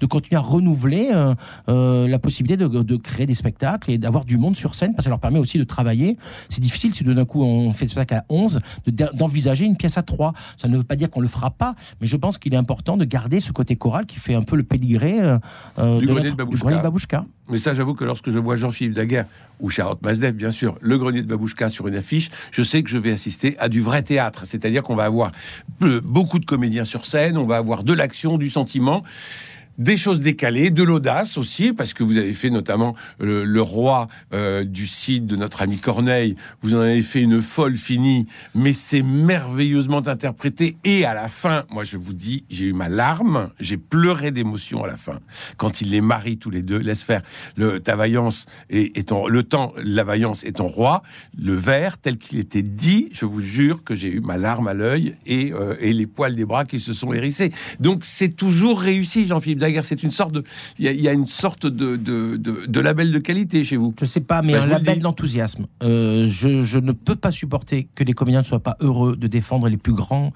de 0.00 0.06
continuer 0.06 0.36
à 0.38 0.40
renouveler 0.42 1.10
euh, 1.12 1.34
euh, 1.68 2.06
la 2.08 2.18
possibilité 2.18 2.56
de, 2.56 2.68
de 2.68 2.96
créer 2.96 3.26
des 3.26 3.34
spectacles 3.34 3.90
et 3.90 3.98
d'avoir 3.98 4.24
du 4.24 4.38
monde 4.38 4.56
sur 4.56 4.74
scène 4.74 4.90
parce 4.92 4.98
que 4.98 5.04
ça 5.04 5.10
leur 5.10 5.20
permet 5.20 5.38
aussi 5.38 5.58
de 5.58 5.64
travailler. 5.64 6.16
C'est 6.48 6.60
difficile 6.60 6.94
si 6.94 7.02
d'un 7.04 7.24
coup 7.24 7.42
on 7.42 7.72
fait 7.72 7.86
le 7.86 7.90
spectacle 7.90 8.14
à 8.22 8.24
11 8.28 8.60
de- 8.86 9.08
d'envisager 9.14 9.64
une 9.64 9.76
pièce 9.76 9.98
à 9.98 10.02
3. 10.02 10.32
Ça 10.56 10.68
ne 10.68 10.76
veut 10.76 10.84
pas 10.84 10.96
dire 10.96 11.10
qu'on 11.10 11.20
le 11.20 11.28
fera 11.28 11.50
pas, 11.50 11.74
mais 12.00 12.06
je 12.06 12.16
pense 12.16 12.38
qu'il 12.38 12.54
est 12.54 12.56
important 12.56 12.96
de 12.96 13.04
garder 13.04 13.40
ce 13.40 13.52
côté 13.52 13.76
choral 13.76 14.06
qui 14.06 14.18
fait 14.20 14.34
un 14.34 14.42
peu 14.42 14.56
le 14.56 14.62
pédigré 14.62 15.20
euh, 15.20 15.38
euh, 15.78 15.98
Du 15.98 16.06
de 16.06 16.12
Grenier 16.12 16.30
notre- 16.30 16.30
de 16.30 16.30
du 16.30 16.36
Babouchka. 16.36 16.60
Grenier 16.64 16.76
de 16.78 16.82
Babouchka. 16.82 17.24
Mais 17.48 17.58
ça, 17.58 17.74
j'avoue 17.74 17.94
que 17.94 18.04
lorsque 18.04 18.30
je 18.30 18.38
vois 18.38 18.54
Jean-Philippe 18.56 18.94
Daguerre 18.94 19.26
ou 19.60 19.68
Charlotte 19.68 20.00
Mazdev, 20.00 20.32
bien 20.34 20.50
sûr, 20.52 20.76
le 20.80 20.96
grenier 20.96 21.22
de 21.22 21.26
Babouchka 21.26 21.68
sur 21.68 21.86
une 21.88 21.96
affiche, 21.96 22.30
je 22.52 22.62
sais 22.62 22.82
que 22.82 22.88
je 22.88 22.96
vais 22.98 23.12
assister 23.12 23.56
à 23.58 23.68
du 23.68 23.80
vrai 23.82 24.02
théâtre. 24.02 24.46
C'est-à-dire 24.46 24.82
qu'on 24.82 24.94
va 24.94 25.04
avoir 25.04 25.32
peu- 25.78 26.00
beaucoup 26.00 26.38
de 26.38 26.46
comédiens 26.46 26.84
sur 26.84 27.04
scène, 27.04 27.36
on 27.36 27.44
va 27.44 27.56
avoir 27.56 27.82
de 27.84 27.92
l'action, 27.92 28.38
du 28.38 28.48
sentiment. 28.48 29.02
Des 29.78 29.96
choses 29.96 30.20
décalées, 30.20 30.70
de 30.70 30.82
l'audace 30.82 31.38
aussi, 31.38 31.72
parce 31.72 31.94
que 31.94 32.04
vous 32.04 32.16
avez 32.16 32.32
fait 32.32 32.50
notamment 32.50 32.94
le, 33.18 33.44
le 33.44 33.62
roi 33.62 34.08
euh, 34.32 34.64
du 34.64 34.86
site 34.86 35.26
de 35.26 35.36
notre 35.36 35.62
ami 35.62 35.78
Corneille. 35.78 36.36
Vous 36.60 36.74
en 36.74 36.80
avez 36.80 37.02
fait 37.02 37.22
une 37.22 37.40
folle 37.40 37.76
finie, 37.76 38.26
mais 38.54 38.72
c'est 38.72 39.02
merveilleusement 39.02 40.06
interprété. 40.06 40.76
Et 40.84 41.04
à 41.04 41.14
la 41.14 41.28
fin, 41.28 41.64
moi 41.70 41.84
je 41.84 41.96
vous 41.96 42.12
dis, 42.12 42.44
j'ai 42.50 42.66
eu 42.66 42.72
ma 42.72 42.88
larme, 42.88 43.50
j'ai 43.60 43.76
pleuré 43.76 44.30
d'émotion 44.30 44.84
à 44.84 44.86
la 44.86 44.96
fin 44.96 45.20
quand 45.56 45.80
il 45.80 45.90
les 45.90 46.00
marie 46.00 46.36
tous 46.36 46.50
les 46.50 46.62
deux. 46.62 46.78
Laisse 46.78 47.02
faire 47.02 47.22
le 47.56 47.80
ta 47.80 47.96
vaillance 47.96 48.46
et, 48.70 48.98
et 48.98 49.04
ton 49.04 49.26
le 49.26 49.42
temps, 49.42 49.72
la 49.82 50.04
vaillance 50.04 50.44
est 50.44 50.56
ton 50.56 50.68
roi. 50.68 51.02
Le 51.38 51.54
vers 51.54 51.98
tel 51.98 52.18
qu'il 52.18 52.38
était 52.38 52.62
dit, 52.62 53.08
je 53.12 53.24
vous 53.24 53.40
jure 53.40 53.84
que 53.84 53.94
j'ai 53.94 54.08
eu 54.08 54.20
ma 54.20 54.36
larme 54.36 54.68
à 54.68 54.74
l'œil 54.74 55.16
et, 55.26 55.52
euh, 55.52 55.76
et 55.80 55.92
les 55.92 56.06
poils 56.06 56.36
des 56.36 56.44
bras 56.44 56.64
qui 56.64 56.78
se 56.78 56.92
sont 56.92 57.12
hérissés. 57.12 57.52
Donc 57.80 58.00
c'est 58.02 58.36
toujours 58.36 58.80
réussi, 58.80 59.26
Jean-Philippe 59.26 59.60
Daguerre. 59.72 59.84
C'est 59.84 60.02
une 60.02 60.10
sorte 60.10 60.32
de, 60.32 60.44
il 60.78 60.84
y, 60.84 60.88
a- 60.88 60.92
il 60.92 61.00
y 61.00 61.08
a 61.08 61.12
une 61.12 61.26
sorte 61.26 61.66
de, 61.66 61.96
de, 61.96 62.36
de, 62.36 62.66
de 62.66 62.80
label 62.80 63.10
de 63.12 63.18
qualité 63.18 63.64
chez 63.64 63.76
vous. 63.76 63.94
Je 63.98 64.04
sais 64.04 64.20
pas, 64.20 64.42
mais 64.42 64.52
Bah, 64.52 64.62
un 64.62 64.66
label 64.66 65.00
d'enthousiasme. 65.00 65.66
Euh, 65.82 66.26
je, 66.28 66.62
je 66.62 66.78
ne 66.78 66.92
peux 66.92 67.16
pas 67.16 67.32
supporter 67.32 67.88
que 67.94 68.04
les 68.04 68.12
comédiens 68.12 68.40
ne 68.40 68.44
soient 68.46 68.60
pas 68.62 68.76
heureux 68.80 69.16
de 69.16 69.26
défendre 69.26 69.68
les 69.68 69.76
plus 69.76 69.92
grands, 69.94 70.32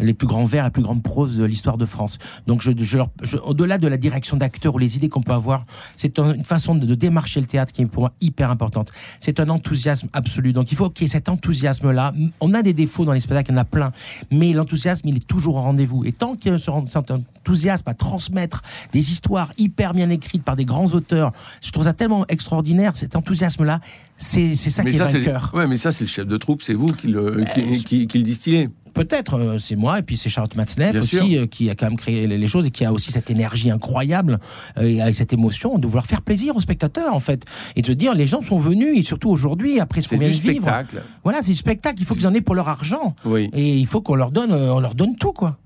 les 0.00 0.14
plus 0.14 0.26
grands 0.26 0.44
vers, 0.44 0.64
la 0.64 0.70
plus 0.70 0.82
grande 0.82 1.02
prose 1.02 1.36
de 1.36 1.44
l'histoire 1.44 1.78
de 1.78 1.86
France. 1.86 2.18
Donc, 2.46 2.62
je, 2.62 2.72
je 2.78 2.98
je- 3.22 3.36
au-delà 3.38 3.78
de 3.78 3.88
la 3.88 3.96
direction 3.96 4.36
d'acteurs 4.36 4.74
ou 4.74 4.78
les 4.78 4.96
idées 4.96 5.08
qu'on 5.08 5.22
peut 5.22 5.32
avoir, 5.32 5.64
c'est 5.96 6.18
un- 6.18 6.34
une 6.34 6.44
façon 6.44 6.74
de, 6.74 6.86
de 6.86 6.94
démarcher 6.94 7.40
le 7.40 7.46
théâtre 7.46 7.72
qui 7.72 7.82
est 7.82 7.86
pour 7.86 8.02
moi 8.02 8.12
hyper 8.20 8.50
importante. 8.50 8.90
C'est 9.20 9.40
un 9.40 9.48
enthousiasme 9.48 10.08
absolu. 10.12 10.52
Donc, 10.52 10.70
il 10.72 10.76
faut 10.76 10.90
qu'il 10.90 11.04
y 11.04 11.06
ait 11.06 11.08
cet 11.12 11.28
enthousiasme-là. 11.28 12.12
On 12.40 12.54
a 12.54 12.62
des 12.62 12.72
défauts 12.72 13.04
dans 13.04 13.12
les 13.12 13.20
spectacles, 13.20 13.50
il 13.50 13.54
y 13.54 13.58
en 13.58 13.60
a 13.60 13.64
plein, 13.64 13.92
mais 14.30 14.52
l'enthousiasme, 14.52 15.08
il 15.08 15.16
est 15.16 15.26
toujours 15.26 15.56
au 15.56 15.62
rendez-vous. 15.62 16.04
Et 16.04 16.12
tant 16.12 16.34
qu'il 16.36 16.52
y 16.52 16.54
a 16.54 16.58
ce- 16.58 16.70
cet 16.88 17.10
enthousiasme 17.10 17.84
à 17.88 17.94
transmettre 17.94 18.62
des 18.92 19.10
histoires 19.12 19.52
hyper 19.58 19.92
bien 19.94 20.10
écrites 20.10 20.42
par 20.44 20.56
des 20.56 20.64
grands 20.64 20.86
auteurs, 20.92 21.32
je 21.62 21.70
trouve 21.70 21.84
ça 21.84 21.92
tellement 21.92 22.24
extraordinaire. 22.28 22.92
Cet 22.96 23.16
enthousiasme-là, 23.16 23.80
c'est 24.16 24.56
c'est 24.56 24.70
ça 24.70 24.82
mais 24.82 24.92
qui 24.92 24.98
ça, 24.98 25.10
est 25.10 25.12
vainqueur. 25.18 25.50
ouais, 25.54 25.66
mais 25.66 25.76
ça, 25.76 25.92
c'est 25.92 26.04
le 26.04 26.08
chef 26.08 26.26
de 26.26 26.36
troupe, 26.36 26.62
c'est 26.62 26.74
vous 26.74 26.86
qui 26.86 27.08
le, 27.08 27.44
qui, 27.54 27.60
Euh, 27.60 27.76
qui- 27.84 28.06
qui 28.06 28.18
le 28.18 28.24
distillez. 28.24 28.68
Peut-être, 28.94 29.34
euh, 29.34 29.58
c'est 29.58 29.74
moi, 29.74 29.98
et 29.98 30.02
puis 30.02 30.16
c'est 30.16 30.28
Charlotte 30.28 30.54
Matzneff 30.54 30.92
Bien 30.92 31.00
aussi, 31.00 31.36
euh, 31.36 31.46
qui 31.48 31.68
a 31.68 31.74
quand 31.74 31.86
même 31.86 31.96
créé 31.96 32.28
les, 32.28 32.46
choses 32.46 32.68
et 32.68 32.70
qui 32.70 32.84
a 32.84 32.92
aussi 32.92 33.10
cette 33.10 33.28
énergie 33.28 33.68
incroyable 33.72 34.38
euh, 34.78 34.82
et 34.84 35.02
avec 35.02 35.16
cette 35.16 35.32
émotion 35.32 35.78
de 35.78 35.86
vouloir 35.88 36.06
faire 36.06 36.22
plaisir 36.22 36.54
aux 36.56 36.60
spectateurs, 36.60 37.12
en 37.12 37.18
fait. 37.18 37.44
Et 37.74 37.82
de 37.82 37.92
dire, 37.92 38.14
les 38.14 38.28
gens 38.28 38.40
sont 38.40 38.56
venus, 38.56 38.96
et 38.96 39.02
surtout 39.02 39.30
aujourd'hui, 39.30 39.80
après 39.80 40.00
ce 40.00 40.08
qu'on 40.08 40.16
vient 40.16 40.28
de 40.28 40.32
vivre. 40.34 40.62
spectacle. 40.62 41.02
Voilà, 41.24 41.40
c'est 41.42 41.50
du 41.50 41.56
spectacle, 41.58 41.96
il 41.98 42.06
faut 42.06 42.14
qu'ils 42.14 42.28
en 42.28 42.34
aient 42.34 42.40
pour 42.40 42.54
leur 42.54 42.68
argent. 42.68 43.16
Oui. 43.24 43.50
Et 43.52 43.76
il 43.76 43.86
faut 43.88 44.00
qu'on 44.00 44.14
leur 44.14 44.30
donne, 44.30 44.52
on 44.52 44.78
leur 44.78 44.94
donne 44.94 45.16
tout, 45.16 45.32
quoi. 45.32 45.58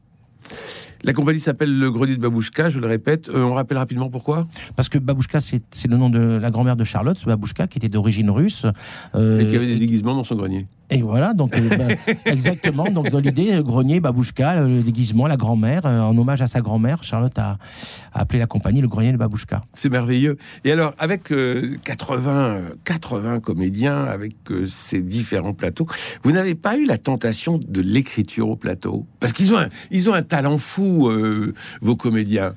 La 1.04 1.12
compagnie 1.12 1.40
s'appelle 1.40 1.78
le 1.78 1.90
Grenier 1.90 2.16
de 2.16 2.20
Babouchka, 2.20 2.68
je 2.70 2.80
le 2.80 2.86
répète. 2.86 3.28
Euh, 3.28 3.42
on 3.44 3.52
rappelle 3.54 3.78
rapidement 3.78 4.10
pourquoi? 4.10 4.46
Parce 4.76 4.88
que 4.88 4.98
Babouchka, 4.98 5.38
c'est 5.40 5.62
le 5.88 5.96
nom 5.96 6.10
de 6.10 6.18
la 6.18 6.50
grand-mère 6.50 6.76
de 6.76 6.84
Charlotte, 6.84 7.18
Babouchka, 7.24 7.66
qui 7.68 7.78
était 7.78 7.88
d'origine 7.88 8.30
russe. 8.30 8.66
euh, 9.14 9.38
Et 9.40 9.44
qu'il 9.44 9.54
y 9.54 9.56
avait 9.56 9.66
des 9.66 9.78
déguisements 9.78 10.14
dans 10.14 10.24
son 10.24 10.34
grenier. 10.34 10.66
Et 10.90 11.02
voilà, 11.02 11.34
donc 11.34 11.54
euh, 11.54 11.68
bah, 11.76 12.12
exactement. 12.24 12.90
Donc 12.90 13.10
dans 13.10 13.18
l'idée, 13.18 13.52
euh, 13.52 13.62
grenier, 13.62 14.00
babouchka, 14.00 14.64
le 14.64 14.82
déguisement, 14.82 15.26
la 15.26 15.36
grand-mère, 15.36 15.84
euh, 15.84 16.00
en 16.00 16.16
hommage 16.16 16.40
à 16.40 16.46
sa 16.46 16.62
grand-mère, 16.62 17.04
Charlotte 17.04 17.38
a, 17.38 17.58
a 18.12 18.20
appelé 18.20 18.38
la 18.38 18.46
compagnie 18.46 18.80
le 18.80 18.88
grenier 18.88 19.12
de 19.12 19.18
babouchka. 19.18 19.62
C'est 19.74 19.90
merveilleux. 19.90 20.38
Et 20.64 20.72
alors, 20.72 20.94
avec 20.98 21.30
euh, 21.30 21.76
80, 21.84 22.30
euh, 22.30 22.68
80 22.84 23.40
comédiens, 23.40 24.04
avec 24.04 24.34
ces 24.66 25.02
différents 25.02 25.52
plateaux, 25.52 25.86
vous 26.22 26.32
n'avez 26.32 26.54
pas 26.54 26.78
eu 26.78 26.86
la 26.86 26.96
tentation 26.96 27.58
de 27.58 27.80
l'écriture 27.82 28.48
au 28.48 28.56
plateau? 28.56 29.06
Parce 29.20 29.34
qu'ils 29.34 29.52
ont, 29.52 29.58
un, 29.58 29.68
ils 29.90 30.08
ont 30.08 30.14
un 30.14 30.22
talent 30.22 30.56
fou, 30.56 31.10
vos 31.82 31.96
comédiens. 31.96 32.54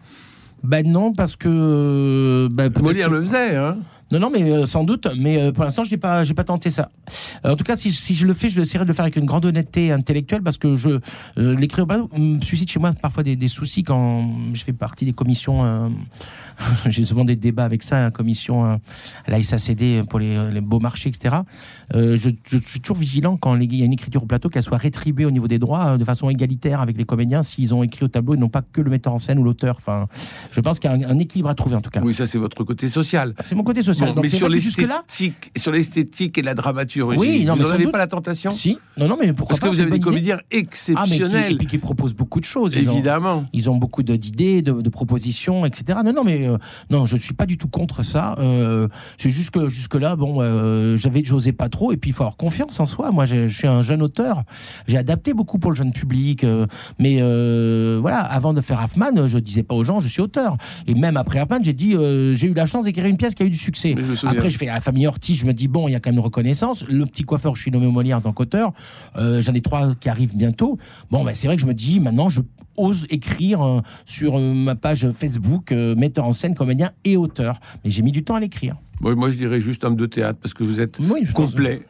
Ben 0.64 0.88
non, 0.88 1.12
parce 1.12 1.36
que. 1.36 2.48
Ben, 2.52 2.72
Molière 2.82 3.10
le 3.10 3.24
faisait, 3.24 3.56
hein 3.56 3.80
Non, 4.12 4.20
non, 4.20 4.30
mais 4.30 4.44
euh, 4.44 4.66
sans 4.66 4.84
doute. 4.84 5.08
Mais 5.18 5.38
euh, 5.42 5.52
pour 5.52 5.64
l'instant, 5.64 5.84
je 5.84 5.92
n'ai 5.92 5.98
pas, 5.98 6.24
j'ai 6.24 6.34
pas 6.34 6.44
tenté 6.44 6.70
ça. 6.70 6.90
Euh, 7.46 7.54
en 7.54 7.56
tout 7.56 7.64
cas, 7.64 7.78
si, 7.78 7.92
si 7.92 8.14
je 8.16 8.26
le 8.28 8.34
fais, 8.34 8.50
je 8.50 8.60
essaierai 8.62 8.84
de 8.86 8.90
le 8.90 8.94
faire 8.94 9.04
avec 9.06 9.16
une 9.16 9.26
grande 9.26 9.46
honnêteté 9.46 9.92
intellectuelle, 9.92 10.42
parce 10.44 10.58
que 10.58 10.76
je 10.76 10.90
euh, 11.38 11.56
l'écrire 11.56 11.86
bah, 11.86 12.00
me 12.18 12.42
suscite 12.42 12.70
chez 12.70 12.80
moi 12.80 12.94
parfois 12.94 13.24
des, 13.24 13.36
des 13.36 13.48
soucis 13.48 13.84
quand 13.84 14.30
je 14.54 14.64
fais 14.64 14.74
partie 14.74 15.06
des 15.06 15.14
commissions. 15.14 15.64
euh, 15.66 15.88
J'ai 16.90 17.06
souvent 17.06 17.26
des 17.26 17.36
débats 17.36 17.64
avec 17.66 17.82
ça, 17.82 18.00
la 18.02 18.12
commission 18.12 18.66
euh, 18.66 18.76
à 19.26 19.32
la 19.32 19.42
SACD 19.42 20.04
pour 20.08 20.20
les, 20.20 20.52
les 20.52 20.62
beaux 20.62 20.80
marchés, 20.80 21.10
etc. 21.10 21.38
Euh, 21.96 22.16
je, 22.18 22.30
je 22.50 22.58
suis 22.66 22.80
toujours 22.82 22.98
vigilant 22.98 23.36
quand 23.38 23.56
les- 23.56 23.66
il 23.66 23.76
y 23.76 23.82
a 23.82 23.86
une 23.86 23.94
écriture 23.94 24.22
au 24.24 24.26
plateau 24.26 24.50
qu'elle 24.50 24.62
soit 24.64 24.78
rétribuée 24.78 25.26
au 25.26 25.32
niveau 25.32 25.48
des 25.48 25.58
droits 25.60 25.94
euh, 25.94 25.98
de 25.98 26.04
façon 26.06 26.30
égalitaire 26.30 26.80
avec 26.82 26.98
les 26.98 27.06
comédiens 27.06 27.42
s'ils 27.44 27.74
ont 27.74 27.84
écrit 27.84 28.06
au 28.06 28.10
tableau 28.10 28.36
et 28.36 28.38
non 28.38 28.50
pas 28.50 28.62
que 28.62 28.82
le 28.82 28.90
metteur 28.92 29.14
en 29.14 29.20
scène 29.20 29.40
ou 29.40 29.44
l'auteur. 29.44 29.78
Enfin, 29.80 30.08
je 30.52 30.60
pense 30.62 30.80
qu'il 30.80 30.92
y 30.92 30.94
a 30.94 30.98
un, 31.08 31.10
un 31.12 31.20
équilibre 31.20 31.50
à 31.50 31.56
trouver 31.56 31.76
en 31.76 31.82
tout 31.82 31.90
cas. 31.90 32.02
Oui, 32.04 32.14
ça 32.14 32.28
c'est 32.28 32.38
votre 32.38 32.64
côté 32.64 32.88
social. 32.90 33.34
C'est 33.44 33.56
mon 33.56 33.64
côté 33.64 33.82
social. 33.82 34.01
Bon, 34.06 34.22
mais 34.22 34.28
sur 34.30 34.52
jusque-là, 34.52 35.04
l'esthétique, 35.08 35.52
sur 35.56 35.72
l'esthétique 35.72 36.38
et 36.38 36.42
la 36.42 36.54
dramaturgie, 36.54 37.18
Oui, 37.18 37.46
non, 37.46 37.56
vous 37.56 37.64
n'en 37.64 37.70
avez 37.70 37.84
doute. 37.84 37.92
pas 37.92 37.98
la 37.98 38.08
tentation 38.08 38.52
Si, 38.52 38.78
non, 38.98 39.08
non, 39.08 39.18
mais 39.20 39.34
pourquoi 39.34 39.58
Parce 39.58 39.60
que 39.60 39.68
vous 39.76 39.80
avez 39.80 39.92
des 39.92 40.00
comédiens 40.00 40.38
Ah, 40.40 40.44
mais 40.44 40.50
qui, 40.50 40.58
exceptionnels, 40.60 41.54
et 41.54 41.56
puis 41.58 41.68
qui 41.68 41.78
proposent 41.78 42.14
beaucoup 42.14 42.40
de 42.40 42.46
choses. 42.46 42.76
Ils 42.76 42.88
ont, 42.90 42.94
évidemment. 42.94 43.46
ils 43.54 43.70
ont 43.70 43.76
beaucoup 43.76 44.04
d'idées, 44.04 44.62
de, 44.62 44.74
de 44.74 44.90
propositions, 44.90 45.66
etc. 45.66 46.00
Non, 46.04 46.14
non, 46.14 46.24
mais 46.24 46.48
euh, 46.48 46.58
non, 46.90 47.06
je 47.06 47.18
suis 47.18 47.34
pas 47.34 47.46
du 47.46 47.58
tout 47.58 47.68
contre 47.68 48.04
ça. 48.04 48.36
Euh, 48.40 48.88
c'est 49.18 49.30
juste 49.30 49.52
que 49.52 49.68
jusque 49.70 49.96
là, 49.96 50.16
bon, 50.16 50.42
euh, 50.42 50.98
j'avais, 50.98 51.24
j'osais 51.24 51.54
pas 51.54 51.70
trop. 51.70 51.92
Et 51.92 51.98
puis 51.98 52.12
il 52.12 52.14
faut 52.14 52.24
avoir 52.24 52.38
confiance 52.38 52.80
en 52.80 52.86
soi. 52.86 53.12
Moi, 53.12 53.26
je 53.26 53.48
suis 53.48 53.68
un 53.68 53.82
jeune 53.82 54.02
auteur. 54.02 54.44
J'ai 54.88 54.98
adapté 54.98 55.34
beaucoup 55.34 55.60
pour 55.60 55.72
le 55.72 55.78
jeune 55.78 55.92
public, 55.94 56.44
euh, 56.44 56.66
mais 57.00 57.18
voilà, 58.00 58.20
avant 58.20 58.54
de 58.54 58.62
faire 58.62 58.82
Hoffman, 58.84 59.28
je 59.28 59.38
disais 59.38 59.64
pas 59.64 59.76
aux 59.76 59.84
gens, 59.84 60.00
je 60.00 60.08
suis 60.08 60.22
auteur. 60.22 60.58
Et 60.88 60.94
même 60.94 61.18
après 61.18 61.42
Hoffman, 61.42 61.60
j'ai 61.62 61.74
dit, 61.74 61.92
j'ai 61.92 62.48
eu 62.48 62.54
la 62.54 62.66
chance 62.66 62.86
d'écrire 62.86 63.06
une 63.06 63.18
pièce 63.18 63.36
qui 63.36 63.44
a 63.44 63.46
eu 63.46 63.50
du 63.50 63.58
succès. 63.58 63.91
Je. 63.98 64.28
Après, 64.28 64.50
je 64.50 64.58
fais 64.58 64.66
la 64.66 64.82
famille 64.82 65.08
Ortiz, 65.08 65.38
je 65.38 65.46
me 65.46 65.54
dis, 65.54 65.68
bon, 65.68 65.88
il 65.88 65.92
y 65.92 65.96
a 65.96 66.00
quand 66.00 66.10
même 66.10 66.20
une 66.20 66.24
reconnaissance. 66.26 66.86
Le 66.88 67.06
petit 67.06 67.24
coiffeur, 67.24 67.56
je 67.56 67.62
suis 67.62 67.72
nommé 67.72 67.88
Molière 67.88 68.18
en 68.18 68.22
tant 68.22 68.34
qu'auteur. 68.34 68.74
Euh, 69.16 69.42
J'en 69.42 69.54
ai 69.54 69.62
trois 69.62 69.96
qui 69.96 70.10
arrivent 70.10 70.36
bientôt. 70.36 70.78
Bon, 71.10 71.24
ben, 71.24 71.36
c'est 71.36 71.48
vrai 71.48 71.56
que 71.56 71.62
je 71.62 71.68
me 71.68 71.74
dis, 71.74 72.00
maintenant, 72.00 72.30
je 72.30 72.42
ose 72.78 73.06
écrire 73.10 73.62
euh, 73.62 73.82
sur 74.06 74.38
euh, 74.38 74.54
ma 74.54 74.76
page 74.76 75.08
Facebook, 75.12 75.72
euh, 75.72 75.96
metteur 75.96 76.26
en 76.26 76.34
scène, 76.34 76.56
comédien 76.56 76.92
et 77.06 77.18
auteur. 77.18 77.60
Mais 77.84 77.92
j'ai 77.92 78.02
mis 78.02 78.12
du 78.12 78.24
temps 78.24 78.36
à 78.36 78.40
l'écrire. 78.40 78.76
Moi, 79.02 79.16
moi, 79.16 79.30
je 79.32 79.36
dirais 79.36 79.60
juste 79.60 79.84
homme 79.84 79.96
de 79.96 80.06
théâtre, 80.06 80.38
parce 80.40 80.54
que 80.54 80.64
vous 80.64 80.80
êtes 80.80 81.00
Oui, 81.00 81.26
complet, 81.34 81.82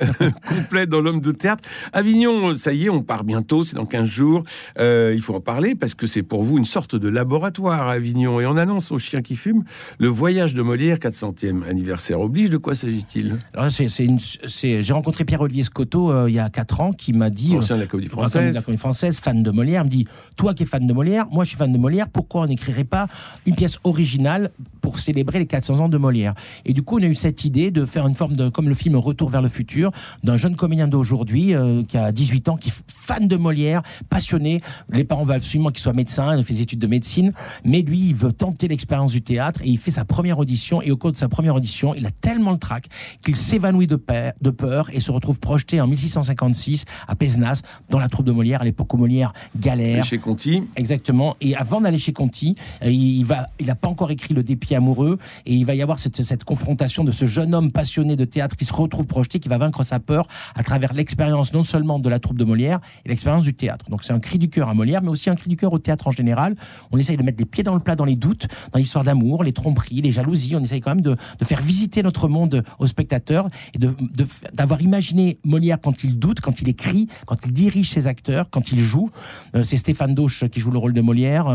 complet 0.47 0.87
dans 0.87 1.01
l'homme 1.01 1.19
de 1.19 1.33
théâtre. 1.33 1.61
Avignon, 1.91 2.53
ça 2.55 2.71
y 2.71 2.85
est, 2.85 2.89
on 2.89 3.03
part 3.03 3.25
bientôt, 3.25 3.65
c'est 3.65 3.75
dans 3.75 3.85
15 3.85 4.07
jours. 4.07 4.43
Euh, 4.79 5.11
il 5.13 5.21
faut 5.21 5.35
en 5.35 5.41
parler 5.41 5.75
parce 5.75 5.93
que 5.93 6.07
c'est 6.07 6.23
pour 6.23 6.41
vous 6.41 6.57
une 6.57 6.63
sorte 6.65 6.95
de 6.95 7.09
laboratoire 7.09 7.89
à 7.89 7.91
Avignon. 7.91 8.39
Et 8.39 8.45
on 8.45 8.55
annonce 8.55 8.93
au 8.93 8.97
chien 8.97 9.21
qui 9.21 9.35
fume 9.35 9.65
le 9.97 10.07
voyage 10.07 10.53
de 10.53 10.61
Molière, 10.61 10.99
400e 10.99 11.67
anniversaire 11.69 12.21
oblige. 12.21 12.49
De 12.49 12.55
quoi 12.55 12.75
s'agit-il? 12.75 13.39
Alors, 13.53 13.69
J'ai 13.69 14.93
rencontré 14.93 15.25
Pierre-Olivier 15.25 15.63
Scotto 15.63 16.11
euh, 16.11 16.29
il 16.29 16.35
y 16.35 16.39
a 16.39 16.49
4 16.49 16.79
ans 16.79 16.93
qui 16.93 17.11
m'a 17.11 17.29
dit. 17.29 17.57
Ancien 17.57 17.75
de 17.75 17.81
la 17.81 17.87
Comédie 17.87 18.07
euh, 18.07 18.11
Française. 18.11 18.55
la 18.55 18.61
comédie 18.61 18.79
française, 18.79 19.19
fan 19.19 19.43
de 19.43 19.51
Molière, 19.51 19.83
me 19.83 19.89
dit 19.89 20.07
Toi 20.37 20.53
qui 20.53 20.63
es 20.63 20.65
fan 20.71 20.87
de 20.87 20.93
Molière, 20.93 21.27
moi 21.31 21.43
je 21.43 21.49
suis 21.49 21.57
fan 21.57 21.71
de 21.71 21.77
Molière, 21.77 22.07
pourquoi 22.07 22.41
on 22.41 22.47
n'écrirait 22.47 22.85
pas 22.85 23.07
une 23.45 23.55
pièce 23.55 23.77
originale 23.83 24.51
pour 24.91 24.99
célébrer 24.99 25.39
les 25.39 25.47
400 25.47 25.79
ans 25.79 25.87
de 25.87 25.97
Molière 25.97 26.33
Et 26.65 26.73
du 26.73 26.81
coup, 26.81 26.99
on 26.99 27.01
a 27.01 27.05
eu 27.05 27.15
cette 27.15 27.45
idée 27.45 27.71
de 27.71 27.85
faire 27.85 28.05
une 28.07 28.15
forme 28.15 28.35
de, 28.35 28.49
comme 28.49 28.67
le 28.67 28.75
film 28.75 28.97
Retour 28.97 29.29
vers 29.29 29.41
le 29.41 29.47
futur, 29.47 29.91
d'un 30.25 30.35
jeune 30.35 30.57
comédien 30.57 30.89
d'aujourd'hui 30.89 31.55
euh, 31.55 31.83
qui 31.83 31.95
a 31.95 32.11
18 32.11 32.49
ans, 32.49 32.57
qui 32.57 32.69
est 32.69 32.73
fan 32.87 33.25
de 33.29 33.37
Molière, 33.37 33.83
passionné. 34.09 34.59
Les 34.89 35.05
parents 35.05 35.23
veulent 35.23 35.37
absolument 35.37 35.69
qu'il 35.69 35.79
soit 35.79 35.93
médecin, 35.93 36.35
il 36.37 36.43
fait 36.43 36.55
des 36.55 36.63
études 36.63 36.79
de 36.79 36.87
médecine, 36.87 37.31
mais 37.63 37.81
lui, 37.81 38.07
il 38.09 38.15
veut 38.15 38.33
tenter 38.33 38.67
l'expérience 38.67 39.13
du 39.13 39.21
théâtre 39.21 39.61
et 39.63 39.69
il 39.69 39.77
fait 39.77 39.91
sa 39.91 40.03
première 40.03 40.39
audition. 40.39 40.81
Et 40.81 40.91
au 40.91 40.97
cours 40.97 41.13
de 41.13 41.17
sa 41.17 41.29
première 41.29 41.55
audition, 41.55 41.95
il 41.95 42.05
a 42.05 42.11
tellement 42.11 42.51
le 42.51 42.57
trac 42.57 42.87
qu'il 43.23 43.37
s'évanouit 43.37 43.87
de, 43.87 43.97
de 44.41 44.49
peur 44.49 44.89
et 44.91 44.99
se 44.99 45.11
retrouve 45.11 45.39
projeté 45.39 45.79
en 45.79 45.87
1656 45.87 46.83
à 47.07 47.15
Pézenas, 47.15 47.61
dans 47.89 47.99
la 47.99 48.09
troupe 48.09 48.25
de 48.25 48.33
Molière, 48.33 48.61
à 48.61 48.65
l'époque 48.65 48.93
où 48.93 48.97
Molière 48.97 49.31
Et 49.55 49.59
galère. 49.61 50.03
chez 50.03 50.17
Conti. 50.17 50.63
Exactement. 50.75 51.37
Et 51.39 51.55
avant 51.55 51.79
d'aller 51.79 51.97
chez 51.97 52.11
Conti, 52.11 52.55
euh, 52.83 52.91
il 52.91 53.23
va, 53.23 53.47
il 53.57 53.67
n'a 53.67 53.75
pas 53.75 53.87
encore 53.87 54.11
écrit 54.11 54.33
Le 54.33 54.43
dépit 54.43 54.75
amoureux, 54.81 55.17
et 55.45 55.53
il 55.53 55.65
va 55.65 55.75
y 55.75 55.81
avoir 55.81 55.99
cette, 55.99 56.43
confrontation 56.43 57.03
de 57.03 57.11
ce 57.11 57.25
jeune 57.27 57.53
homme 57.53 57.71
passionné 57.71 58.15
de 58.15 58.25
théâtre 58.25 58.55
qui 58.55 58.65
se 58.65 58.73
retrouve 58.73 59.05
projeté, 59.05 59.39
qui 59.39 59.47
va 59.47 59.57
vaincre 59.59 59.83
sa 59.83 59.99
peur 59.99 60.27
à 60.55 60.63
travers 60.63 60.93
l'expérience 60.93 61.53
non 61.53 61.63
seulement 61.63 61.99
de 61.99 62.09
la 62.09 62.19
troupe 62.19 62.37
de 62.37 62.43
Molière 62.45 62.79
et 63.05 63.09
l'expérience 63.09 63.43
du 63.43 63.53
théâtre. 63.53 63.85
Donc 63.89 64.03
c'est 64.03 64.13
un 64.13 64.19
cri 64.19 64.39
du 64.39 64.49
cœur 64.49 64.67
à 64.69 64.73
Molière, 64.73 65.01
mais 65.03 65.09
aussi 65.09 65.29
un 65.29 65.35
cri 65.35 65.49
du 65.49 65.55
cœur 65.57 65.71
au 65.71 65.79
théâtre 65.79 66.07
en 66.07 66.11
général. 66.11 66.55
On 66.91 66.97
essaye 66.97 67.15
de 67.17 67.23
mettre 67.23 67.37
les 67.37 67.45
pieds 67.45 67.63
dans 67.63 67.75
le 67.75 67.79
plat 67.79 67.95
dans 67.95 68.05
les 68.05 68.15
doutes, 68.15 68.47
dans 68.71 68.79
l'histoire 68.79 69.03
d'amour, 69.03 69.43
les 69.43 69.53
tromperies, 69.53 70.01
les 70.01 70.11
jalousies. 70.11 70.55
On 70.55 70.63
essaye 70.63 70.81
quand 70.81 70.91
même 70.95 71.01
de, 71.09 71.15
de 71.39 71.45
faire 71.45 71.61
visiter 71.61 72.01
notre 72.01 72.27
monde 72.27 72.63
aux 72.79 72.87
spectateurs 72.87 73.49
et 73.75 73.77
de- 73.79 73.93
de- 74.19 74.27
d'avoir 74.53 74.81
imaginé 74.81 75.37
Molière 75.43 75.79
quand 75.79 76.03
il 76.03 76.17
doute, 76.17 76.41
quand 76.41 76.61
il 76.61 76.69
écrit, 76.69 77.07
quand 77.27 77.37
il 77.45 77.53
dirige 77.53 77.89
ses 77.91 78.07
acteurs, 78.07 78.49
quand 78.49 78.71
il 78.71 78.79
joue. 78.79 79.11
Euh, 79.55 79.63
c'est 79.63 79.77
Stéphane 79.77 80.15
Dauche 80.15 80.45
qui 80.51 80.59
joue 80.59 80.71
le 80.71 80.79
rôle 80.79 80.93
de 80.93 81.01
Molière, 81.01 81.47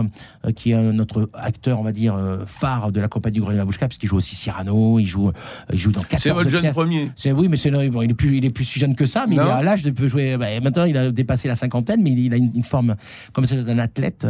euh, 0.44 0.52
qui 0.52 0.70
est 0.72 0.92
notre 0.92 1.28
acteur, 1.34 1.80
on 1.80 1.82
va 1.82 1.92
dire, 1.92 2.14
euh, 2.14 2.44
phare 2.46 2.92
de 2.92 3.00
la 3.00 3.08
compagnie 3.16 3.34
du 3.34 3.40
Grenier 3.40 3.58
Babouchka, 3.58 3.88
parce 3.88 3.98
qu'il 3.98 4.08
joue 4.08 4.16
aussi 4.16 4.34
Cyrano, 4.34 4.98
il 4.98 5.06
joue, 5.06 5.28
euh, 5.28 5.32
il 5.72 5.78
joue 5.78 5.90
dans 5.90 6.02
14 6.02 6.22
C'est 6.22 6.30
votre 6.30 6.50
jeune 6.50 6.70
premier. 6.72 7.10
C'est 7.16 7.32
oui, 7.32 7.48
mais 7.48 7.56
c'est 7.56 7.70
bon, 7.70 8.02
il 8.02 8.10
est 8.10 8.14
plus 8.14 8.36
il 8.36 8.44
est 8.44 8.50
plus 8.50 8.64
si 8.64 8.78
jeune 8.78 8.94
que 8.94 9.06
ça, 9.06 9.24
mais 9.28 9.36
Non. 9.36 9.44
il 9.46 9.50
à 9.50 9.62
l'âge 9.62 9.82
de 9.82 9.90
peut 9.90 10.08
jouer. 10.08 10.36
bah, 10.36 10.46
maintenant, 10.62 10.84
il 10.84 10.96
a 10.96 11.10
dépassé 11.10 11.48
la 11.48 11.54
cinquantaine, 11.56 12.02
mais 12.02 12.10
il, 12.10 12.18
il 12.18 12.32
a 12.34 12.36
une, 12.36 12.50
une 12.54 12.62
forme 12.62 12.96
comme 13.32 13.46
celle 13.46 13.64
d'un 13.64 13.78
athlète. 13.78 14.26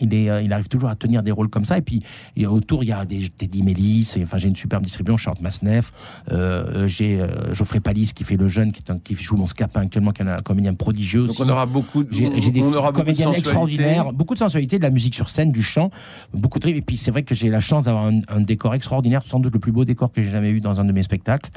Il 0.00 0.14
est 0.14 0.30
euh, 0.30 0.42
il 0.42 0.52
arrive 0.52 0.68
toujours 0.68 0.88
à 0.88 0.94
tenir 0.96 1.22
des 1.22 1.30
rôles 1.30 1.48
comme 1.50 1.64
ça. 1.64 1.76
Et 1.78 1.82
puis 1.82 2.02
et 2.36 2.46
autour, 2.46 2.82
il 2.84 2.88
y 2.88 2.92
a 2.92 3.04
des 3.04 3.28
Teddy 3.28 3.62
Mélis. 3.62 4.14
Enfin, 4.22 4.38
j'ai 4.38 4.48
une 4.48 4.56
superbe 4.56 4.84
distribution. 4.84 5.16
Charles 5.16 5.38
Masnef. 5.42 5.92
Euh, 6.30 6.86
j'ai 6.86 7.20
euh, 7.20 7.52
Geoffrey 7.54 7.80
Palis 7.80 8.12
qui 8.14 8.24
fait 8.24 8.36
le 8.36 8.48
jeune, 8.48 8.72
qui, 8.72 8.80
est 8.86 8.90
un- 8.90 8.98
qui 8.98 9.14
joue 9.16 9.36
mon 9.36 9.46
scapin 9.46 9.82
actuellement, 9.82 10.12
qui 10.12 10.22
est 10.22 10.26
un 10.28 10.40
comédien 10.42 10.74
prodigieux. 10.74 11.22
Donc 11.22 11.30
aussi. 11.30 11.42
on 11.42 11.48
aura 11.48 11.66
beaucoup 11.66 12.04
de, 12.04 12.12
J'ai 12.12 12.40
j'ai 12.40 12.50
des 12.50 12.62
on 12.62 12.72
aura 12.72 12.92
beaucoup 12.92 13.00
de 13.00 13.04
comédiens 13.04 13.32
extraordinaires, 13.32 14.12
beaucoup 14.12 14.34
de 14.34 14.38
sensualité, 14.38 14.78
de 14.78 14.82
la 14.82 14.90
musique 14.90 15.14
sur 15.14 15.28
scène, 15.30 15.52
du 15.52 15.62
chant, 15.62 15.90
beaucoup 16.32 16.58
de 16.58 16.68
Et 16.68 16.80
puis 16.82 16.96
c'est 16.96 17.10
vrai 17.10 17.22
que 17.22 17.34
j'ai 17.34 17.48
la 17.48 17.60
chance 17.60 17.84
d'avoir 17.84 18.06
un, 18.06 18.19
un 18.28 18.40
décor 18.40 18.74
extraordinaire, 18.74 19.22
sans 19.24 19.40
doute 19.40 19.52
le 19.54 19.60
plus 19.60 19.72
beau 19.72 19.84
décor 19.84 20.12
que 20.12 20.22
j'ai 20.22 20.30
jamais 20.30 20.50
eu 20.50 20.60
dans 20.60 20.80
un 20.80 20.84
de 20.84 20.92
mes 20.92 21.02
spectacles, 21.02 21.50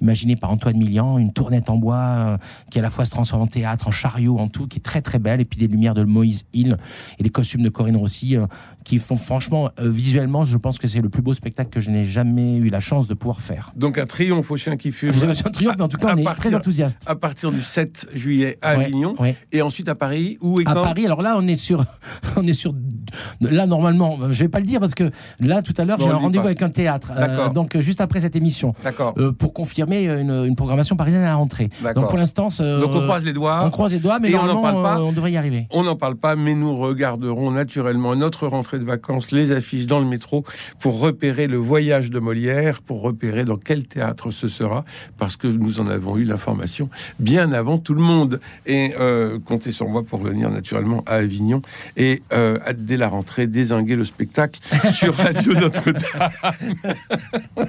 imaginé 0.00 0.36
par 0.36 0.50
Antoine 0.50 0.76
Millian, 0.76 1.18
une 1.18 1.32
tournette 1.32 1.70
en 1.70 1.76
bois 1.76 1.96
euh, 1.96 2.36
qui 2.70 2.78
à 2.78 2.82
la 2.82 2.90
fois 2.90 3.04
se 3.04 3.10
transforme 3.10 3.42
en 3.42 3.46
théâtre, 3.46 3.88
en 3.88 3.90
chariot, 3.90 4.38
en 4.38 4.48
tout, 4.48 4.66
qui 4.66 4.78
est 4.78 4.82
très 4.82 5.00
très 5.02 5.18
belle, 5.18 5.40
et 5.40 5.44
puis 5.44 5.58
des 5.58 5.66
lumières 5.66 5.94
de 5.94 6.04
Moïse 6.04 6.44
Hill 6.52 6.76
et 7.18 7.22
les 7.22 7.30
costumes 7.30 7.62
de 7.62 7.68
Corinne 7.68 7.96
Rossi 7.96 8.36
euh, 8.36 8.46
qui 8.84 8.98
font 8.98 9.16
franchement 9.16 9.70
euh, 9.80 9.90
visuellement, 9.90 10.44
je 10.44 10.56
pense 10.56 10.78
que 10.78 10.88
c'est 10.88 11.00
le 11.00 11.08
plus 11.08 11.22
beau 11.22 11.34
spectacle 11.34 11.70
que 11.70 11.80
je 11.80 11.90
n'ai 11.90 12.04
jamais 12.04 12.56
eu 12.56 12.68
la 12.70 12.80
chance 12.80 13.06
de 13.08 13.14
pouvoir 13.14 13.40
faire. 13.40 13.72
Donc 13.76 13.98
un 13.98 14.06
triomphe 14.06 14.50
au 14.50 14.56
chien 14.56 14.76
qui 14.76 14.92
fume. 14.92 15.12
C'est 15.12 15.46
un 15.46 15.50
triomphe, 15.50 15.76
mais 15.76 15.84
en 15.84 15.88
tout 15.88 15.96
cas 15.98 16.08
à 16.10 16.14
on 16.14 16.18
est 16.18 16.24
partir- 16.24 16.50
très 16.50 16.54
enthousiaste. 16.54 17.04
À 17.06 17.14
partir 17.14 17.52
du 17.52 17.60
7 17.60 18.08
juillet 18.14 18.58
à 18.62 18.76
Ouais, 18.76 18.84
Avignon 18.84 19.14
ouais. 19.20 19.36
et 19.52 19.62
ensuite 19.62 19.88
à 19.88 19.94
Paris 19.94 20.38
où 20.40 20.60
et 20.60 20.64
à 20.66 20.74
quand 20.74 20.82
Paris. 20.82 21.04
Alors 21.06 21.22
là, 21.22 21.34
on 21.38 21.46
est 21.46 21.56
sur, 21.56 21.84
on 22.36 22.46
est 22.46 22.52
sur, 22.52 22.74
là 23.40 23.66
normalement, 23.66 24.18
je 24.32 24.38
vais 24.44 24.48
pas 24.48 24.60
le 24.60 24.66
dire 24.66 24.80
parce 24.80 24.94
que 24.94 25.10
là 25.40 25.62
tout 25.62 25.74
à 25.76 25.84
l'heure 25.84 25.98
j'ai 26.10 26.16
un 26.16 26.18
rendez-vous 26.18 26.46
avec 26.46 26.62
un 26.62 26.70
théâtre, 26.70 27.12
euh, 27.16 27.48
donc 27.50 27.76
euh, 27.76 27.80
juste 27.80 28.00
après 28.00 28.20
cette 28.20 28.36
émission, 28.36 28.74
D'accord. 28.84 29.14
euh, 29.18 29.32
pour 29.32 29.52
confirmer 29.52 30.04
une, 30.04 30.44
une 30.46 30.56
programmation 30.56 30.96
parisienne 30.96 31.22
à 31.22 31.26
la 31.26 31.34
rentrée. 31.34 31.70
Donc 31.94 32.08
pour 32.08 32.18
l'instant, 32.18 32.48
euh, 32.60 32.80
Donc 32.80 32.90
on 32.94 33.02
croise 33.02 33.24
les 33.24 33.32
doigts. 33.32 33.62
on 33.64 33.70
croise 33.70 33.92
les 33.92 33.98
doigts, 33.98 34.18
mais 34.18 34.34
on 34.34 34.38
n'en 34.38 34.46
normalement 34.54 34.82
parle 34.82 34.96
pas 34.96 35.00
euh, 35.00 35.04
on 35.04 35.12
devrait 35.12 35.32
y 35.32 35.36
arriver. 35.36 35.66
On 35.70 35.82
n'en 35.82 35.96
parle 35.96 36.16
pas, 36.16 36.36
mais 36.36 36.54
nous 36.54 36.76
regarderons 36.76 37.50
naturellement 37.50 38.12
à 38.12 38.16
notre 38.16 38.46
rentrée 38.46 38.78
de 38.78 38.84
vacances 38.84 39.30
les 39.30 39.52
affiches 39.52 39.86
dans 39.86 39.98
le 40.00 40.06
métro 40.06 40.44
pour 40.78 41.00
repérer 41.00 41.46
le 41.46 41.56
voyage 41.56 42.10
de 42.10 42.18
Molière, 42.18 42.82
pour 42.82 43.02
repérer 43.02 43.44
dans 43.44 43.56
quel 43.56 43.86
théâtre 43.86 44.30
ce 44.30 44.48
sera, 44.48 44.84
parce 45.18 45.36
que 45.36 45.46
nous 45.46 45.80
en 45.80 45.86
avons 45.86 46.16
eu 46.16 46.24
l'information 46.24 46.88
bien 47.18 47.52
avant 47.52 47.78
tout 47.78 47.94
le 47.94 48.02
monde. 48.02 48.40
Et 48.66 48.94
comptez 49.44 49.70
sur 49.70 49.88
moi 49.88 50.02
pour 50.02 50.18
venir 50.20 50.50
naturellement 50.50 51.02
à 51.06 51.16
Avignon 51.16 51.62
et 51.96 52.22
dès 52.76 52.96
la 52.96 53.08
rentrée 53.08 53.46
désinguer 53.46 53.96
le 53.96 54.04
spectacle 54.04 54.60
sur 54.92 55.14
Radio 55.14 55.54
Notre-Dame. 55.54 55.99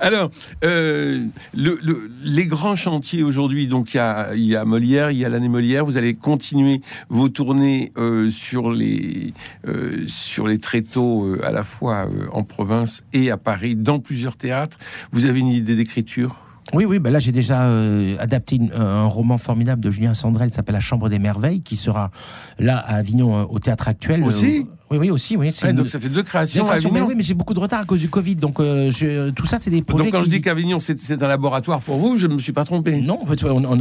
Alors, 0.00 0.30
euh, 0.64 1.26
le- 1.54 1.78
le- 1.82 2.10
les 2.24 2.46
grands 2.46 2.76
chantiers 2.76 3.22
aujourd'hui, 3.22 3.66
donc 3.66 3.94
il 3.94 4.44
y 4.44 4.56
a, 4.56 4.64
Molière, 4.64 5.10
il 5.10 5.18
y 5.18 5.24
a 5.24 5.28
l'année 5.28 5.48
Molière, 5.48 5.84
vous 5.84 5.96
allez 5.96 6.14
continuer 6.14 6.80
vos 7.08 7.28
tournées 7.28 7.92
euh, 7.96 8.30
sur 8.30 8.70
les 8.72 9.32
euh, 9.66 10.04
sur 10.06 10.46
les 10.46 10.58
tréteaux 10.58 11.36
à 11.42 11.52
la 11.52 11.62
fois 11.62 12.08
en 12.32 12.42
province 12.44 13.04
et 13.12 13.30
à 13.30 13.36
Paris, 13.36 13.74
dans 13.76 14.00
plusieurs 14.00 14.36
théâtres. 14.36 14.78
Vous 15.12 15.26
avez 15.26 15.40
une 15.40 15.48
idée 15.48 15.74
d'écriture? 15.74 16.36
Oui, 16.74 16.84
oui, 16.84 16.98
ben 16.98 17.10
là 17.10 17.18
j'ai 17.18 17.32
déjà 17.32 17.64
euh, 17.66 18.16
adapté 18.18 18.58
un 18.74 19.04
roman 19.04 19.36
formidable 19.36 19.82
de 19.82 19.90
Julien 19.90 20.14
Sandrel, 20.14 20.48
qui 20.48 20.54
s'appelle 20.54 20.74
La 20.74 20.80
Chambre 20.80 21.08
des 21.08 21.18
Merveilles, 21.18 21.60
qui 21.60 21.76
sera 21.76 22.10
là 22.58 22.78
à 22.78 22.94
Avignon 22.94 23.40
euh, 23.40 23.44
au 23.48 23.58
théâtre 23.58 23.88
actuel. 23.88 24.24
Aussi 24.24 24.66
Oui, 24.90 24.98
oui, 24.98 25.10
aussi, 25.10 25.36
oui. 25.36 25.52
donc 25.74 25.88
ça 25.88 25.98
fait 25.98 26.08
deux 26.08 26.22
créations, 26.22 26.70
à. 26.70 26.76
Mais 26.90 27.00
oui, 27.00 27.14
mais 27.16 27.22
j'ai 27.22 27.34
beaucoup 27.34 27.52
de 27.54 27.58
retard 27.58 27.80
à 27.80 27.84
cause 27.84 28.00
du 28.00 28.08
Covid, 28.08 28.36
donc 28.36 28.56
tout 28.56 29.46
ça 29.46 29.58
c'est 29.60 29.70
des 29.70 29.82
projets. 29.82 30.04
Donc 30.04 30.12
quand 30.12 30.24
je 30.24 30.30
dis 30.30 30.40
qu'Avignon 30.40 30.78
c'est 30.80 31.22
un 31.22 31.28
laboratoire 31.28 31.80
pour 31.80 31.96
vous, 31.96 32.16
je 32.16 32.26
ne 32.26 32.34
me 32.34 32.38
suis 32.38 32.52
pas 32.52 32.64
trompé. 32.64 33.00
Non, 33.00 33.18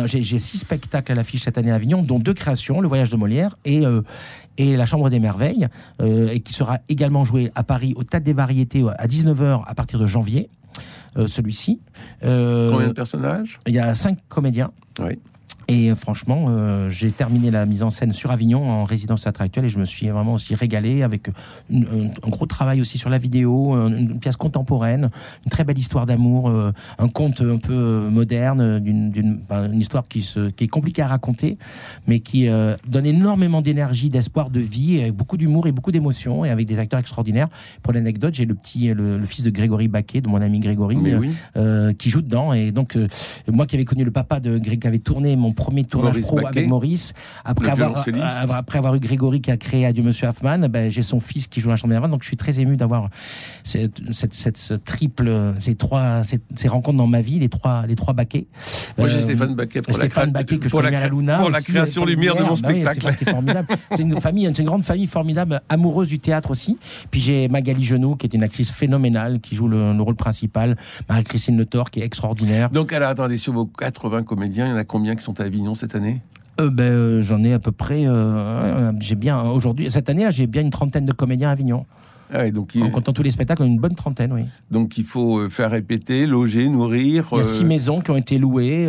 j'ai 0.06 0.40
six 0.40 0.58
spectacles 0.58 1.12
à 1.12 1.16
l'affiche 1.16 1.44
cette 1.44 1.58
année 1.58 1.72
à 1.72 1.76
Avignon, 1.76 2.02
dont 2.02 2.20
deux 2.20 2.34
créations, 2.34 2.82
Le 2.82 2.88
Voyage 2.88 3.10
de 3.10 3.18
Molière 3.18 3.58
et 3.64 3.84
et 4.58 4.76
La 4.76 4.86
Chambre 4.86 5.10
des 5.10 5.20
Merveilles, 5.20 5.68
et 6.04 6.40
qui 6.42 6.54
sera 6.54 6.80
également 6.90 7.24
joué 7.24 7.52
à 7.56 7.64
Paris 7.64 7.94
au 7.96 8.04
Théâtre 8.04 8.26
des 8.26 8.34
Variétés 8.34 8.84
à 8.98 9.08
19h 9.08 9.64
à 9.66 9.76
partir 9.76 10.00
de 10.00 10.08
janvier. 10.08 10.50
Euh, 11.18 11.28
celui-ci. 11.28 11.82
Euh, 12.24 12.72
Combien 12.72 12.88
de 12.88 12.94
personnages? 12.94 13.60
Il 13.68 13.74
y 13.74 13.80
a 13.80 13.94
cinq 13.96 14.20
comédiens. 14.30 14.72
Oui. 15.00 15.20
Et 15.68 15.92
euh, 15.92 15.96
franchement, 15.96 16.48
euh, 16.50 16.90
j'ai 16.90 17.12
terminé 17.12 17.52
la 17.52 17.66
mise 17.66 17.84
en 17.84 17.90
scène 17.90 18.14
sur 18.14 18.32
Avignon 18.32 18.70
en 18.70 18.84
résidence 18.84 19.24
théâtre 19.24 19.42
actuelle 19.42 19.66
et 19.66 19.70
je 19.70 19.80
me 19.80 19.86
suis 19.86 20.08
vraiment 20.10 20.34
aussi 20.34 20.56
régalé 20.56 21.04
avec 21.04 21.30
un 21.72 22.30
gros 22.30 22.46
travail 22.46 22.82
aussi 22.82 22.98
sur 22.98 23.10
la 23.10 23.18
vidéo, 23.18 23.76
une, 23.88 24.20
pièce 24.20 24.36
contemporaine, 24.36 25.10
une 25.46 25.52
très 25.52 25.64
belle 25.64 25.78
histoire 25.78 26.06
d'amour, 26.06 26.50
euh, 26.50 26.72
un 27.00 27.08
conte 27.08 27.42
un 27.42 27.58
peu 27.58 28.08
moderne, 28.10 28.80
d'une, 28.80 29.40
une 29.50 29.80
histoire 29.80 30.08
qui, 30.08 30.22
se, 30.22 30.50
qui 30.50 30.66
est 30.66 30.68
compliquée 30.68 31.02
à 31.02 31.08
raconter, 31.08 31.58
mais 32.08 32.20
qui 32.20 32.48
donne 32.88 33.06
énormément 33.06 33.62
d'énergie, 33.62 34.10
d'espoir, 34.10 34.50
de 34.50 34.60
vie, 34.60 35.00
avec 35.02 35.14
beaucoup 35.14 35.38
d'humour 35.38 35.68
et 35.68 35.72
beaucoup 35.72 35.92
d'émotions 35.92 36.46
et 36.46 36.50
avec 36.50 36.68
des 36.68 36.80
acteurs 36.80 37.00
extraordinaires. 37.00 37.50
Pour 37.84 37.94
l'anecdote, 37.94 38.34
j'ai 38.34 38.46
le 38.46 38.56
petit, 38.56 38.94
le, 38.94 39.24
fils 39.26 39.44
de 39.44 39.50
Grégory 39.50 39.88
Baquet, 39.88 40.22
de 40.22 40.28
mon 40.28 40.42
ami 40.42 40.60
Grégory, 40.60 40.98
qui 41.98 42.10
joue 42.10 42.22
dedans. 42.22 42.54
Et 42.54 42.72
donc, 42.72 42.98
moi 43.48 43.66
qui 43.66 43.76
avais 43.76 43.86
connu 43.86 44.04
le 44.04 44.12
papa 44.12 44.40
de 44.40 44.58
Greg, 44.58 44.82
qui 44.82 44.88
avait 44.88 45.00
tourné 45.00 45.36
mon 45.36 45.51
premier 45.54 45.84
tournage 45.84 46.20
pro 46.22 46.40
avec 46.46 46.68
Maurice. 46.68 47.14
Après 47.46 47.70
avoir, 47.70 48.06
euh, 48.08 48.46
après 48.52 48.78
avoir 48.78 48.96
eu 48.96 49.00
Grégory 49.00 49.42
qui 49.42 49.52
a 49.52 49.58
créé 49.58 49.86
Adieu 49.86 50.04
Monsieur 50.04 50.28
Hoffman, 50.28 50.60
ben, 50.70 50.92
j'ai 50.92 51.04
son 51.04 51.20
fils 51.20 51.48
qui 51.48 51.62
joue 51.62 51.70
la 51.70 51.76
chambre 51.76 52.08
Donc 52.08 52.22
je 52.24 52.28
suis 52.28 52.38
très 52.38 52.60
ému 52.60 52.78
d'avoir 52.78 53.10
cette, 53.64 54.02
cette, 54.12 54.84
triple, 54.86 55.54
ces 55.60 55.76
trois, 55.76 56.22
ces, 56.24 56.68
rencontres 56.68 56.98
dans 56.98 57.08
ma 57.08 57.22
vie, 57.22 57.40
les 57.40 57.50
trois, 57.50 57.86
les 57.88 57.96
trois 57.96 58.14
baquets. 58.14 58.48
Moi 58.98 59.08
j'ai 59.08 59.18
euh, 59.18 59.22
Stéphane 59.22 59.56
Baquet 59.56 59.82
pour, 59.82 59.96
Stéphane 59.96 60.32
la, 60.34 60.44
que 60.44 60.56
je 60.56 60.70
pour, 60.70 60.82
la, 60.82 61.00
à 61.00 61.08
Luna 61.08 61.40
pour 61.40 61.50
la 61.50 61.62
création 61.62 62.06
lumière 62.06 62.36
de 62.36 62.44
mon 62.44 62.56
bah 62.56 62.94
spectacle. 62.94 63.16
c'est 63.92 64.02
une 64.02 64.20
famille, 64.20 64.50
c'est 64.54 64.62
une 64.62 64.68
grande 64.68 64.84
famille 64.84 65.08
formidable, 65.08 65.62
amoureuse 65.70 66.08
du 66.08 66.20
théâtre 66.20 66.52
aussi. 66.52 66.78
Puis 67.10 67.22
j'ai 67.22 67.48
Magali 67.48 67.84
Genoux 67.84 68.16
qui 68.16 68.28
est 68.28 68.34
une 68.34 68.44
actrice 68.44 68.72
phénoménale 68.72 69.40
qui 69.40 69.56
joue 69.56 69.68
le, 69.68 69.92
rôle 70.02 70.16
principal, 70.16 70.76
Marie-Christine 71.10 71.58
Le 71.58 71.66
Thor 71.66 71.92
qui 71.92 72.00
est 72.00 72.06
extraordinaire. 72.06 72.70
Donc 72.70 72.94
alors 72.94 73.10
attendez 73.10 73.38
sur 73.38 73.54
vos 73.54 73.66
80 73.66 74.24
comédiens, 74.24 74.68
il 74.68 74.70
y 74.72 74.74
en 74.74 74.78
a 74.78 74.84
combien 74.84 75.16
qui 75.16 75.24
sont 75.24 75.40
à 75.42 75.46
Avignon 75.46 75.76
cette 75.76 75.96
année 75.96 76.22
euh, 76.60 76.70
ben, 76.70 76.84
euh, 76.84 77.22
J'en 77.22 77.44
ai 77.44 77.54
à 77.54 77.60
peu 77.60 77.72
près. 77.72 78.06
Euh, 78.06 78.92
j'ai 79.00 79.16
bien 79.16 79.42
aujourd'hui 79.42 79.92
cette 79.92 80.10
année, 80.10 80.28
j'ai 80.32 80.48
bien 80.48 80.62
une 80.62 80.70
trentaine 80.70 81.06
de 81.06 81.12
comédiens 81.12 81.50
à 81.50 81.52
Avignon. 81.52 81.86
Ah 82.34 82.50
donc 82.50 82.78
En 82.82 82.90
comptant 82.90 83.12
tous 83.12 83.24
les 83.24 83.32
spectacles, 83.32 83.64
une 83.64 83.78
bonne 83.78 83.96
trentaine, 83.96 84.32
oui. 84.32 84.44
Donc 84.70 84.98
il 84.98 85.04
faut 85.04 85.50
faire 85.50 85.70
répéter, 85.70 86.26
loger, 86.26 86.70
nourrir. 86.70 87.28
Il 87.34 87.40
y 87.40 87.42
a 87.42 87.44
six 87.44 87.66
maisons 87.66 88.00
qui 88.00 88.12
ont 88.12 88.16
été 88.16 88.38
louées. 88.38 88.88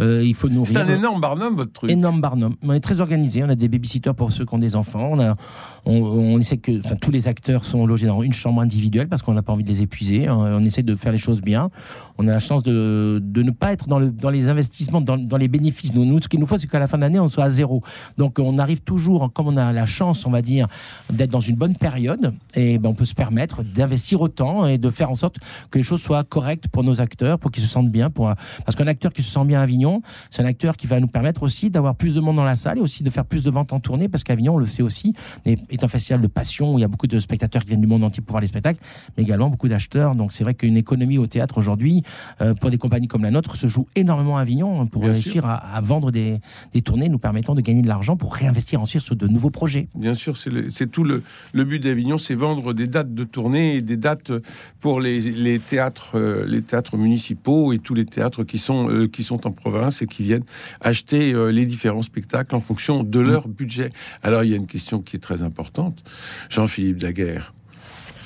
Il 0.00 0.34
faut 0.34 0.48
nourrir. 0.48 0.72
C'est 0.72 0.78
un 0.78 0.88
énorme 0.88 1.20
barnum, 1.20 1.56
votre 1.56 1.72
truc. 1.72 1.90
Énorme 1.90 2.20
barnum. 2.20 2.54
On 2.62 2.72
est 2.72 2.80
très 2.80 3.00
organisé. 3.00 3.42
On 3.42 3.48
a 3.48 3.54
des 3.54 3.68
babysitters 3.68 4.14
pour 4.14 4.32
ceux 4.32 4.44
qui 4.44 4.54
ont 4.54 4.58
des 4.58 4.76
enfants. 4.76 5.08
On 5.10 5.20
a, 5.20 5.36
on, 5.84 6.38
essaie 6.38 6.58
que 6.58 6.78
enfin, 6.84 6.96
tous 6.96 7.10
les 7.10 7.28
acteurs 7.28 7.64
sont 7.64 7.86
logés 7.86 8.06
dans 8.06 8.22
une 8.22 8.32
chambre 8.32 8.60
individuelle 8.60 9.08
parce 9.08 9.22
qu'on 9.22 9.32
n'a 9.32 9.42
pas 9.42 9.52
envie 9.52 9.64
de 9.64 9.68
les 9.68 9.82
épuiser. 9.82 10.28
On, 10.28 10.62
essaie 10.62 10.82
de 10.82 10.94
faire 10.94 11.12
les 11.12 11.18
choses 11.18 11.40
bien. 11.40 11.70
On 12.18 12.28
a 12.28 12.32
la 12.32 12.40
chance 12.40 12.62
de, 12.62 13.20
de 13.22 13.42
ne 13.42 13.50
pas 13.50 13.72
être 13.72 13.88
dans, 13.88 13.98
le, 13.98 14.10
dans 14.10 14.30
les 14.30 14.48
investissements, 14.48 15.00
dans, 15.00 15.16
dans, 15.16 15.36
les 15.36 15.48
bénéfices. 15.48 15.94
Nous, 15.94 16.04
nous 16.04 16.20
ce 16.20 16.28
qu'il 16.28 16.40
nous 16.40 16.46
faut, 16.46 16.58
c'est 16.58 16.66
qu'à 16.66 16.78
la 16.78 16.88
fin 16.88 16.98
de 16.98 17.02
l'année, 17.02 17.20
on 17.20 17.28
soit 17.28 17.44
à 17.44 17.50
zéro. 17.50 17.82
Donc, 18.18 18.38
on 18.38 18.58
arrive 18.58 18.80
toujours, 18.80 19.32
comme 19.32 19.46
on 19.46 19.56
a 19.56 19.72
la 19.72 19.86
chance, 19.86 20.26
on 20.26 20.30
va 20.30 20.42
dire, 20.42 20.68
d'être 21.10 21.30
dans 21.30 21.40
une 21.40 21.56
bonne 21.56 21.76
période, 21.76 22.34
et 22.54 22.78
ben, 22.78 22.90
on 22.90 22.94
peut 22.94 23.04
se 23.04 23.14
permettre 23.14 23.62
d'investir 23.62 24.20
autant 24.20 24.66
et 24.66 24.78
de 24.78 24.90
faire 24.90 25.10
en 25.10 25.14
sorte 25.14 25.36
que 25.70 25.78
les 25.78 25.84
choses 25.84 26.02
soient 26.02 26.24
correctes 26.24 26.68
pour 26.68 26.82
nos 26.84 27.00
acteurs, 27.00 27.38
pour 27.38 27.50
qu'ils 27.50 27.62
se 27.62 27.68
sentent 27.68 27.90
bien. 27.90 28.10
Pour, 28.10 28.32
parce 28.66 28.76
qu'un 28.76 28.88
acteur 28.88 29.12
qui 29.12 29.22
se 29.22 29.30
sent 29.30 29.44
bien 29.44 29.60
à 29.60 29.62
Avignon, 29.62 29.87
c'est 30.30 30.42
un 30.42 30.46
acteur 30.46 30.76
qui 30.76 30.86
va 30.86 31.00
nous 31.00 31.08
permettre 31.08 31.42
aussi 31.42 31.70
d'avoir 31.70 31.94
plus 31.94 32.14
de 32.14 32.20
monde 32.20 32.36
dans 32.36 32.44
la 32.44 32.56
salle 32.56 32.78
et 32.78 32.80
aussi 32.80 33.02
de 33.02 33.10
faire 33.10 33.24
plus 33.24 33.42
de 33.42 33.50
ventes 33.50 33.72
en 33.72 33.80
tournée, 33.80 34.08
parce 34.08 34.24
qu'Avignon, 34.24 34.54
on 34.54 34.58
le 34.58 34.66
sait 34.66 34.82
aussi, 34.82 35.12
est 35.44 35.84
un 35.84 35.88
festival 35.88 36.20
de 36.20 36.26
passion 36.26 36.74
où 36.74 36.78
il 36.78 36.82
y 36.82 36.84
a 36.84 36.88
beaucoup 36.88 37.06
de 37.06 37.18
spectateurs 37.20 37.62
qui 37.62 37.68
viennent 37.68 37.80
du 37.80 37.86
monde 37.86 38.04
entier 38.04 38.22
pour 38.22 38.32
voir 38.32 38.40
les 38.40 38.46
spectacles, 38.46 38.80
mais 39.16 39.22
également 39.22 39.50
beaucoup 39.50 39.68
d'acheteurs. 39.68 40.14
Donc 40.14 40.32
c'est 40.32 40.44
vrai 40.44 40.54
qu'une 40.54 40.76
économie 40.76 41.18
au 41.18 41.26
théâtre 41.26 41.58
aujourd'hui, 41.58 42.02
euh, 42.40 42.54
pour 42.54 42.70
des 42.70 42.78
compagnies 42.78 43.08
comme 43.08 43.22
la 43.22 43.30
nôtre, 43.30 43.56
se 43.56 43.66
joue 43.66 43.86
énormément 43.94 44.36
à 44.36 44.42
Avignon 44.42 44.86
pour 44.86 45.02
réussir 45.02 45.44
à, 45.46 45.80
vendre 45.80 46.10
des, 46.10 46.40
tournées 46.84 47.08
nous 47.08 47.18
permettant 47.18 47.54
de 47.54 47.60
gagner 47.60 47.82
de 47.82 47.88
l'argent 47.88 48.16
pour 48.16 48.34
réinvestir 48.34 48.80
ensuite 48.80 49.02
sur 49.02 49.16
de 49.16 49.26
nouveaux 49.26 49.50
projets. 49.50 49.88
Bien 49.94 50.14
sûr, 50.14 50.36
c'est 50.36 50.90
tout 50.90 51.04
le, 51.04 51.22
but 51.64 51.82
d'Avignon, 51.82 52.18
c'est 52.18 52.34
vendre 52.34 52.72
des 52.72 52.86
dates 52.86 53.14
de 53.14 53.24
tournée 53.24 53.76
et 53.76 53.82
des 53.82 53.96
dates 53.96 54.32
pour 54.80 55.00
les, 55.00 55.58
théâtres, 55.58 56.12
euh, 56.16 56.46
les 56.46 56.62
théâtres 56.62 56.96
municipaux 56.96 57.72
et 57.72 57.78
tous 57.78 57.94
les 57.94 58.06
théâtres 58.06 58.44
qui 58.44 58.58
sont, 58.58 58.88
euh, 58.88 59.08
qui 59.08 59.22
sont 59.22 59.46
en 59.46 59.50
province 59.50 59.77
et 60.02 60.06
qui 60.06 60.22
viennent 60.22 60.44
acheter 60.80 61.32
les 61.50 61.66
différents 61.66 62.02
spectacles 62.02 62.54
en 62.54 62.60
fonction 62.60 63.02
de 63.02 63.20
leur 63.20 63.48
budget. 63.48 63.92
Alors 64.22 64.44
il 64.44 64.50
y 64.50 64.54
a 64.54 64.56
une 64.56 64.66
question 64.66 65.00
qui 65.00 65.16
est 65.16 65.20
très 65.20 65.42
importante. 65.42 66.02
Jean-Philippe 66.50 66.98
Daguerre, 66.98 67.52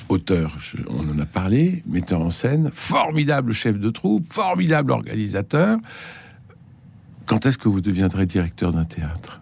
auteur, 0.09 0.57
on 0.89 1.09
en 1.09 1.19
a 1.19 1.25
parlé, 1.25 1.83
metteur 1.87 2.21
en 2.21 2.31
scène, 2.31 2.69
formidable 2.73 3.53
chef 3.53 3.79
de 3.79 3.89
troupe, 3.89 4.25
formidable 4.31 4.91
organisateur. 4.91 5.77
Quand 7.25 7.45
est-ce 7.45 7.57
que 7.57 7.69
vous 7.69 7.81
deviendrez 7.81 8.25
directeur 8.25 8.73
d'un 8.73 8.85
théâtre? 8.85 9.39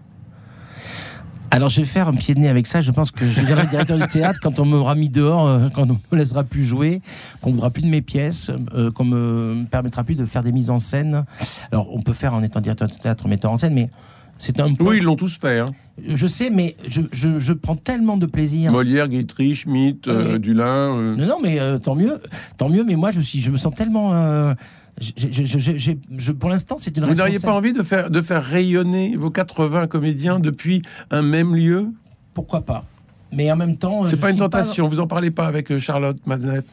Alors 1.51 1.69
je 1.69 1.81
vais 1.81 1.85
faire 1.85 2.07
un 2.07 2.13
pied 2.13 2.33
de 2.33 2.39
nez 2.39 2.47
avec 2.47 2.65
ça. 2.65 2.81
Je 2.81 2.91
pense 2.91 3.11
que 3.11 3.29
je 3.29 3.41
deviendrai 3.41 3.67
directeur 3.67 3.97
du 3.97 4.07
théâtre 4.07 4.39
quand 4.41 4.59
on 4.59 4.65
m'aura 4.65 4.95
mis 4.95 5.09
dehors, 5.09 5.47
euh, 5.47 5.67
quand 5.69 5.89
on 5.89 5.99
me 6.11 6.17
laissera 6.17 6.43
plus 6.43 6.63
jouer, 6.63 7.01
qu'on 7.41 7.51
voudra 7.51 7.69
plus 7.69 7.83
de 7.83 7.89
mes 7.89 8.01
pièces, 8.01 8.49
euh, 8.73 8.89
qu'on 8.89 9.03
me 9.03 9.65
permettra 9.69 10.03
plus 10.03 10.15
de 10.15 10.25
faire 10.25 10.43
des 10.43 10.53
mises 10.53 10.69
en 10.69 10.79
scène. 10.79 11.25
Alors 11.71 11.93
on 11.93 12.01
peut 12.01 12.13
faire 12.13 12.33
en 12.33 12.41
étant 12.41 12.61
directeur 12.61 12.87
du 12.87 12.97
théâtre, 12.97 13.27
metteur 13.27 13.51
en 13.51 13.57
scène, 13.57 13.73
mais 13.73 13.89
oui, 14.79 14.97
ils 14.97 15.03
l'ont 15.03 15.15
tous 15.15 15.37
fait. 15.37 15.59
Hein. 15.59 15.65
Je 16.07 16.27
sais, 16.27 16.49
mais 16.49 16.75
je, 16.87 17.53
prends 17.53 17.75
tellement 17.75 18.17
de 18.17 18.25
plaisir. 18.25 18.71
Molière, 18.71 19.07
Guitry, 19.07 19.55
Schmitt, 19.55 20.07
euh, 20.07 20.37
Dulin. 20.37 20.97
Euh. 20.97 21.15
Non, 21.15 21.27
non, 21.27 21.37
mais 21.41 21.59
euh, 21.59 21.77
tant 21.77 21.95
mieux, 21.95 22.19
tant 22.57 22.69
mieux. 22.69 22.83
Mais 22.83 22.95
moi, 22.95 23.11
je 23.11 23.21
suis, 23.21 23.41
je 23.41 23.51
me 23.51 23.57
sens 23.57 23.73
tellement. 23.73 24.53
Je, 24.99 26.31
pour 26.31 26.49
l'instant, 26.49 26.77
c'est 26.79 26.95
une. 26.97 27.05
Vous 27.05 27.15
n'auriez 27.15 27.39
pas 27.39 27.53
envie 27.53 27.73
de 27.73 27.83
faire, 27.83 28.09
de 28.09 28.21
faire 28.21 28.43
rayonner 28.43 29.15
vos 29.15 29.29
80 29.29 29.87
comédiens 29.87 30.39
depuis 30.39 30.81
un 31.09 31.21
même 31.21 31.55
lieu? 31.55 31.87
Pourquoi 32.33 32.61
pas 32.61 32.83
Mais 33.31 33.51
en 33.51 33.55
même 33.55 33.77
temps, 33.77 34.07
c'est 34.07 34.19
pas 34.19 34.31
une 34.31 34.37
tentation. 34.37 34.87
Vous 34.87 34.99
en 34.99 35.07
parlez 35.07 35.31
pas 35.31 35.47
avec 35.47 35.77
Charlotte 35.79 36.17
Mazneff 36.25 36.65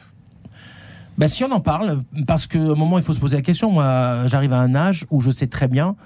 ben, 1.17 1.27
si 1.27 1.43
on 1.43 1.51
en 1.51 1.59
parle, 1.59 1.99
parce 2.25 2.47
qu'à 2.47 2.59
un 2.59 2.75
moment 2.75 2.97
il 2.97 3.03
faut 3.03 3.13
se 3.13 3.19
poser 3.19 3.35
la 3.35 3.41
question. 3.41 3.69
Moi, 3.71 4.25
j'arrive 4.27 4.53
à 4.53 4.59
un 4.61 4.73
âge 4.73 5.05
où 5.09 5.19
je 5.19 5.31
sais 5.31 5.47
très 5.47 5.67
bien 5.67 5.97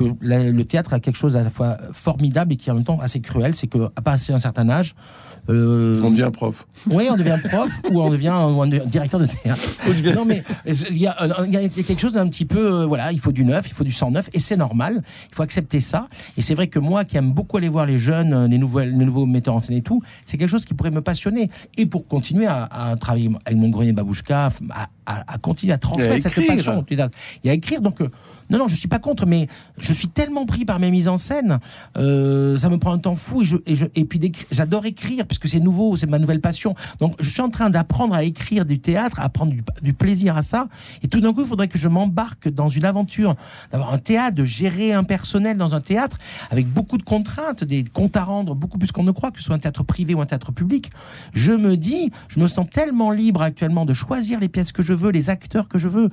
que 0.00 0.14
le 0.20 0.64
théâtre 0.64 0.94
a 0.94 1.00
quelque 1.00 1.16
chose 1.16 1.36
à 1.36 1.42
la 1.42 1.50
fois 1.50 1.76
formidable 1.92 2.54
et 2.54 2.56
qui 2.56 2.70
en 2.70 2.74
même 2.74 2.84
temps 2.84 2.98
assez 3.00 3.20
cruel, 3.20 3.54
c'est 3.54 3.66
qu'à 3.66 3.90
passer 4.02 4.32
un 4.32 4.38
certain 4.38 4.68
âge, 4.68 4.94
euh, 5.48 6.00
on 6.02 6.10
devient 6.10 6.30
prof. 6.32 6.66
Oui, 6.86 7.08
on 7.10 7.16
devient 7.16 7.38
prof 7.42 7.70
ou 7.90 8.00
on 8.00 8.10
devient 8.10 8.28
un, 8.28 8.66
directeur 8.66 9.20
de 9.20 9.26
théâtre. 9.26 9.62
non, 10.14 10.24
mais 10.24 10.44
il 10.66 10.98
y, 10.98 11.06
a, 11.06 11.14
quelque 11.68 11.98
chose 11.98 12.12
d'un 12.12 12.28
petit 12.28 12.44
peu, 12.44 12.82
euh, 12.82 12.86
voilà, 12.86 13.12
il 13.12 13.20
faut 13.20 13.32
du 13.32 13.44
neuf, 13.44 13.66
il 13.66 13.72
faut 13.72 13.84
du 13.84 13.92
sang 13.92 14.10
neuf, 14.10 14.28
et 14.32 14.38
c'est 14.38 14.56
normal. 14.56 15.02
Il 15.30 15.34
faut 15.34 15.42
accepter 15.42 15.80
ça. 15.80 16.08
Et 16.36 16.42
c'est 16.42 16.54
vrai 16.54 16.68
que 16.68 16.78
moi, 16.78 17.04
qui 17.04 17.16
aime 17.16 17.32
beaucoup 17.32 17.56
aller 17.56 17.68
voir 17.68 17.86
les 17.86 17.98
jeunes, 17.98 18.32
euh, 18.32 18.48
les, 18.48 18.58
nouvelles, 18.58 18.96
les 18.96 19.04
nouveaux 19.04 19.26
metteurs 19.26 19.54
en 19.54 19.60
scène 19.60 19.76
et 19.76 19.82
tout, 19.82 20.02
c'est 20.26 20.36
quelque 20.36 20.50
chose 20.50 20.64
qui 20.64 20.74
pourrait 20.74 20.90
me 20.90 21.02
passionner. 21.02 21.50
Et 21.76 21.86
pour 21.86 22.06
continuer 22.06 22.46
à, 22.46 22.96
travailler 23.00 23.30
avec 23.44 23.58
mon 23.58 23.70
grenier 23.70 23.92
babouchka, 23.92 24.50
à, 24.70 24.88
à, 25.06 25.38
continuer 25.38 25.72
à 25.72 25.78
transmettre 25.78 26.30
cette 26.30 26.46
passion. 26.46 26.84
Il 26.90 26.98
y 26.98 27.48
a 27.48 27.52
à 27.52 27.54
écrire. 27.54 27.80
Donc 27.80 28.00
non, 28.50 28.58
non, 28.58 28.68
je 28.68 28.74
suis 28.74 28.88
pas 28.88 28.98
contre, 28.98 29.26
mais 29.26 29.48
je 29.78 29.92
suis 29.92 30.08
tellement 30.08 30.44
pris 30.44 30.64
par 30.64 30.78
mes 30.78 30.90
mises 30.90 31.08
en 31.08 31.16
scène, 31.16 31.60
euh, 31.96 32.56
ça 32.56 32.68
me 32.68 32.78
prend 32.78 32.92
un 32.92 32.98
temps 32.98 33.16
fou 33.16 33.42
et, 33.42 33.44
je, 33.44 33.56
et, 33.66 33.76
je, 33.76 33.86
et 33.94 34.04
puis 34.04 34.20
j'adore 34.50 34.86
écrire 34.86 35.26
puisque 35.26 35.48
c'est 35.48 35.60
nouveau, 35.60 35.96
c'est 35.96 36.06
ma 36.06 36.18
nouvelle 36.18 36.40
passion. 36.40 36.74
Donc 36.98 37.14
je 37.20 37.28
suis 37.28 37.40
en 37.40 37.50
train 37.50 37.70
d'apprendre 37.70 38.14
à 38.14 38.24
écrire 38.24 38.64
du 38.64 38.80
théâtre, 38.80 39.20
à 39.20 39.28
prendre 39.28 39.52
du, 39.82 39.92
plaisir 39.92 40.36
à 40.36 40.42
ça. 40.42 40.68
Et 41.02 41.08
tout 41.08 41.20
d'un 41.20 41.32
coup, 41.32 41.42
il 41.42 41.46
faudrait 41.46 41.68
que 41.68 41.78
je 41.78 41.88
m'embarque 41.88 42.48
dans 42.48 42.68
une 42.68 42.84
aventure, 42.84 43.36
d'avoir 43.70 43.92
un 43.92 43.98
théâtre, 43.98 44.36
de 44.36 44.44
gérer 44.44 44.92
un 44.92 45.04
personnel 45.04 45.56
dans 45.56 45.74
un 45.74 45.80
théâtre 45.80 46.18
avec 46.50 46.66
beaucoup 46.68 46.98
de 46.98 47.02
contraintes, 47.02 47.64
des 47.64 47.84
comptes 47.84 48.16
à 48.16 48.24
rendre, 48.24 48.54
beaucoup 48.54 48.78
plus 48.78 48.92
qu'on 48.92 49.04
ne 49.04 49.12
croit, 49.12 49.30
que 49.30 49.38
ce 49.38 49.44
soit 49.44 49.54
un 49.54 49.58
théâtre 49.58 49.84
privé 49.84 50.14
ou 50.14 50.20
un 50.20 50.26
théâtre 50.26 50.52
public. 50.52 50.90
Je 51.32 51.52
me 51.52 51.76
dis, 51.76 52.10
je 52.28 52.40
me 52.40 52.46
sens 52.46 52.66
tellement 52.70 53.10
libre 53.10 53.42
actuellement 53.42 53.84
de 53.84 53.94
choisir 53.94 54.40
les 54.40 54.48
pièces 54.48 54.72
que 54.72 54.82
je 54.82 54.94
veux, 54.94 55.10
les 55.10 55.30
acteurs 55.30 55.68
que 55.68 55.78
je 55.78 55.88
veux 55.88 56.10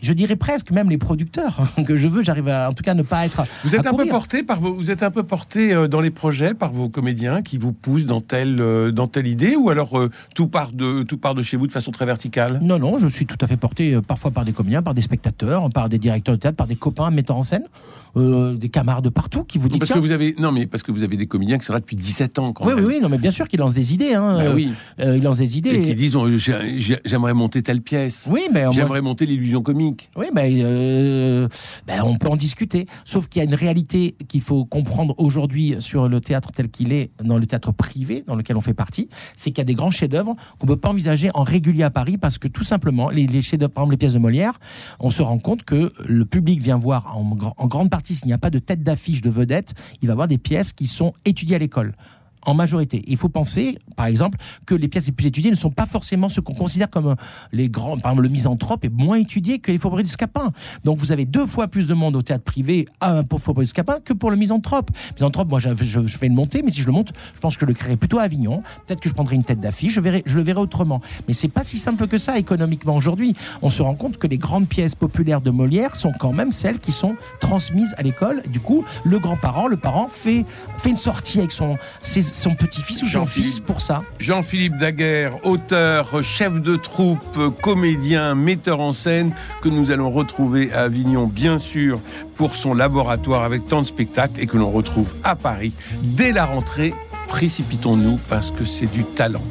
je 0.00 0.12
dirais 0.12 0.36
presque 0.36 0.70
même 0.70 0.90
les 0.90 0.98
producteurs 0.98 1.60
que 1.86 1.96
je 1.96 2.08
veux. 2.08 2.22
J'arrive 2.22 2.48
à, 2.48 2.70
en 2.70 2.74
tout 2.74 2.82
cas, 2.82 2.94
ne 2.94 3.02
pas 3.02 3.26
être. 3.26 3.44
Vous 3.64 3.74
êtes 3.74 3.86
à 3.86 3.90
un 3.90 3.94
peu 3.94 4.06
porté 4.06 4.42
par 4.42 4.60
vos, 4.60 4.74
vous 4.74 4.90
êtes 4.90 5.02
un 5.02 5.10
peu 5.10 5.22
porté 5.22 5.72
euh, 5.72 5.88
dans 5.88 6.00
les 6.00 6.10
projets 6.10 6.54
par 6.54 6.72
vos 6.72 6.88
comédiens 6.88 7.42
qui 7.42 7.58
vous 7.58 7.72
poussent 7.72 8.06
dans 8.06 8.20
telle, 8.20 8.60
euh, 8.60 8.90
dans 8.92 9.08
telle 9.08 9.26
idée, 9.26 9.56
ou 9.56 9.70
alors 9.70 9.98
euh, 9.98 10.10
tout 10.34 10.48
part 10.48 10.72
de, 10.72 11.02
tout 11.02 11.18
part 11.18 11.34
de 11.34 11.42
chez 11.42 11.56
vous 11.56 11.66
de 11.66 11.72
façon 11.72 11.90
très 11.90 12.06
verticale? 12.06 12.58
Non, 12.62 12.78
non, 12.78 12.98
je 12.98 13.08
suis 13.08 13.26
tout 13.26 13.38
à 13.40 13.46
fait 13.46 13.56
porté 13.56 13.98
parfois 14.06 14.30
par 14.30 14.44
des 14.44 14.52
comédiens, 14.52 14.82
par 14.82 14.94
des 14.94 15.02
spectateurs, 15.02 15.68
par 15.70 15.88
des 15.88 15.98
directeurs 15.98 16.36
de 16.36 16.40
théâtre, 16.40 16.56
par 16.56 16.66
des 16.66 16.76
copains 16.76 17.10
metteurs 17.10 17.36
en 17.36 17.42
scène, 17.42 17.64
euh, 18.16 18.54
des 18.54 18.68
camarades 18.68 19.04
de 19.04 19.08
partout 19.10 19.44
qui 19.44 19.58
vous 19.58 19.68
disent 19.68 19.78
Parce 19.78 19.92
que 19.92 19.98
vous 19.98 20.10
avez, 20.12 20.34
non 20.38 20.52
mais 20.52 20.66
parce 20.66 20.82
que 20.82 20.92
vous 20.92 21.02
avez 21.02 21.16
des 21.16 21.26
comédiens 21.26 21.58
qui 21.58 21.64
sont 21.64 21.72
là 21.72 21.80
depuis 21.80 21.96
17 21.96 22.38
ans 22.38 22.52
quand 22.52 22.64
Oui, 22.66 22.72
oui, 22.74 22.80
même. 22.80 22.86
oui, 22.90 23.00
non, 23.00 23.08
mais 23.08 23.18
bien 23.18 23.30
sûr 23.30 23.46
qu'ils 23.48 23.60
lancent 23.60 23.74
des 23.74 23.94
idées. 23.94 24.14
Hein. 24.14 24.36
Bah 24.36 24.42
euh, 24.44 24.54
oui. 24.54 24.70
euh, 25.00 25.16
ils 25.16 25.22
lancent 25.22 25.38
des 25.38 25.58
idées. 25.58 25.70
Et 25.70 25.82
qui 25.82 25.94
disent 25.94 26.16
oh, 26.16 26.28
j'ai- 26.36 26.78
j'ai- 26.78 27.00
j'aimerais 27.04 27.34
monter 27.34 27.62
telle 27.62 27.82
pièce. 27.82 28.26
Oui, 28.30 28.42
mais 28.52 28.64
J'aimerais 28.72 29.00
monter 29.00 29.26
l'illusion 29.26 29.62
comique. 29.62 30.10
Oui, 30.16 30.26
ben, 30.34 30.50
euh, 30.64 31.48
ben, 31.86 32.02
on 32.04 32.16
peut 32.16 32.28
en 32.28 32.36
discuter. 32.36 32.86
Sauf 33.04 33.28
qu'il 33.28 33.40
y 33.40 33.44
a 33.44 33.48
une 33.48 33.54
réalité 33.54 34.16
qu'il 34.28 34.40
faut 34.40 34.64
comprendre 34.64 35.14
aujourd'hui 35.18 35.76
sur 35.80 36.08
le 36.08 36.20
théâtre 36.20 36.50
tel 36.52 36.68
qu'il 36.70 36.92
est, 36.92 37.10
dans 37.22 37.38
le 37.38 37.46
théâtre 37.46 37.72
privé 37.72 38.24
dans 38.26 38.36
lequel 38.36 38.56
on 38.56 38.60
fait 38.60 38.74
partie, 38.74 39.08
c'est 39.36 39.50
qu'il 39.50 39.58
y 39.58 39.62
a 39.62 39.64
des 39.64 39.74
grands 39.74 39.90
chefs-d'œuvre 39.90 40.34
qu'on 40.58 40.66
ne 40.66 40.72
peut 40.72 40.78
pas 40.80 40.90
envisager 40.90 41.30
en 41.34 41.42
régulier 41.44 41.82
à 41.82 41.90
Paris 41.90 42.18
parce 42.18 42.38
que 42.38 42.48
tout 42.48 42.64
simplement, 42.64 43.10
les, 43.10 43.26
les 43.26 43.42
chefs-d'œuvre, 43.42 43.72
par 43.72 43.82
exemple 43.82 43.92
les 43.92 43.98
pièces 43.98 44.14
de 44.14 44.18
Molière, 44.18 44.58
on 45.00 45.10
se 45.10 45.22
rend 45.22 45.38
compte 45.38 45.62
que 45.64 45.92
le 46.06 46.24
public 46.24 46.60
vient 46.62 46.78
voir 46.78 47.16
en, 47.16 47.36
en 47.56 47.66
grande 47.66 47.90
partie, 47.90 47.97
s'il 48.06 48.26
n'y 48.26 48.32
a 48.32 48.38
pas 48.38 48.50
de 48.50 48.58
tête 48.58 48.82
d'affiche 48.82 49.20
de 49.20 49.30
vedette, 49.30 49.74
il 50.02 50.08
va 50.08 50.14
voir 50.14 50.28
des 50.28 50.38
pièces 50.38 50.72
qui 50.72 50.86
sont 50.86 51.12
étudiées 51.24 51.56
à 51.56 51.58
l'école. 51.58 51.94
En 52.46 52.54
majorité. 52.54 53.04
Il 53.08 53.16
faut 53.16 53.28
penser, 53.28 53.78
par 53.96 54.06
exemple, 54.06 54.38
que 54.64 54.74
les 54.74 54.88
pièces 54.88 55.06
les 55.06 55.12
plus 55.12 55.26
étudiées 55.26 55.50
ne 55.50 55.56
sont 55.56 55.70
pas 55.70 55.86
forcément 55.86 56.28
ce 56.28 56.40
qu'on 56.40 56.54
considère 56.54 56.88
comme 56.88 57.08
euh, 57.08 57.14
les 57.52 57.68
grands. 57.68 57.98
Par 57.98 58.12
exemple, 58.12 58.22
le 58.22 58.28
misanthrope 58.32 58.84
est 58.84 58.88
moins 58.92 59.18
étudié 59.18 59.58
que 59.58 59.72
les 59.72 59.78
faubourgs 59.78 60.02
du 60.02 60.08
Scapin. 60.08 60.50
Donc 60.84 60.98
vous 60.98 61.12
avez 61.12 61.24
deux 61.26 61.46
fois 61.46 61.68
plus 61.68 61.86
de 61.86 61.94
monde 61.94 62.16
au 62.16 62.22
théâtre 62.22 62.44
privé 62.44 62.86
à, 63.00 63.22
pour 63.22 63.40
Faubourg 63.40 63.62
du 63.62 63.66
Scapin 63.68 63.98
que 64.04 64.12
pour 64.12 64.30
le 64.30 64.36
misanthrope. 64.36 64.90
Misanthrope, 65.16 65.48
moi 65.48 65.58
je, 65.58 65.70
je, 65.80 66.06
je 66.06 66.18
fais 66.18 66.26
une 66.26 66.34
montée, 66.34 66.62
mais 66.62 66.70
si 66.70 66.80
je 66.80 66.86
le 66.86 66.92
monte, 66.92 67.12
je 67.34 67.40
pense 67.40 67.56
que 67.56 67.62
je 67.62 67.66
le 67.66 67.74
créerai 67.74 67.96
plutôt 67.96 68.18
à 68.18 68.22
Avignon. 68.22 68.62
Peut-être 68.86 69.00
que 69.00 69.08
je 69.08 69.14
prendrai 69.14 69.34
une 69.34 69.44
tête 69.44 69.60
d'affiche, 69.60 69.94
je, 69.94 70.00
je 70.24 70.36
le 70.36 70.42
verrai 70.42 70.60
autrement. 70.60 71.00
Mais 71.26 71.34
c'est 71.34 71.48
pas 71.48 71.64
si 71.64 71.76
simple 71.78 72.06
que 72.06 72.18
ça 72.18 72.38
économiquement 72.38 72.94
aujourd'hui. 72.96 73.34
On 73.62 73.70
se 73.70 73.82
rend 73.82 73.94
compte 73.94 74.16
que 74.18 74.26
les 74.26 74.38
grandes 74.38 74.68
pièces 74.68 74.94
populaires 74.94 75.40
de 75.40 75.50
Molière 75.50 75.96
sont 75.96 76.12
quand 76.18 76.32
même 76.32 76.52
celles 76.52 76.78
qui 76.78 76.92
sont 76.92 77.16
transmises 77.40 77.94
à 77.98 78.02
l'école. 78.02 78.42
Du 78.48 78.60
coup, 78.60 78.84
le 79.04 79.18
grand-parent, 79.18 79.66
le 79.66 79.76
parent 79.76 80.08
fait, 80.10 80.44
fait 80.78 80.90
une 80.90 80.96
sortie 80.96 81.38
avec 81.40 81.52
son, 81.52 81.76
ses- 82.00 82.22
son 82.34 82.54
petit-fils 82.54 83.02
ou 83.02 83.06
son 83.06 83.12
Jean-Philippe. 83.20 83.48
fils 83.48 83.60
pour 83.60 83.80
ça. 83.80 84.02
Jean-Philippe 84.18 84.76
Daguerre, 84.78 85.44
auteur, 85.44 86.22
chef 86.22 86.52
de 86.60 86.76
troupe, 86.76 87.38
comédien, 87.62 88.34
metteur 88.34 88.80
en 88.80 88.92
scène, 88.92 89.34
que 89.62 89.68
nous 89.68 89.90
allons 89.90 90.10
retrouver 90.10 90.72
à 90.72 90.82
Avignon, 90.82 91.26
bien 91.26 91.58
sûr, 91.58 92.00
pour 92.36 92.56
son 92.56 92.74
laboratoire 92.74 93.44
avec 93.44 93.66
tant 93.66 93.82
de 93.82 93.86
spectacles 93.86 94.40
et 94.40 94.46
que 94.46 94.56
l'on 94.56 94.70
retrouve 94.70 95.12
à 95.24 95.36
Paris 95.36 95.72
dès 96.02 96.32
la 96.32 96.44
rentrée. 96.44 96.94
Précipitons-nous 97.28 98.18
parce 98.28 98.50
que 98.50 98.64
c'est 98.64 98.90
du 98.90 99.04
talent. 99.04 99.42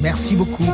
Merci 0.00 0.34
beaucoup. 0.34 0.64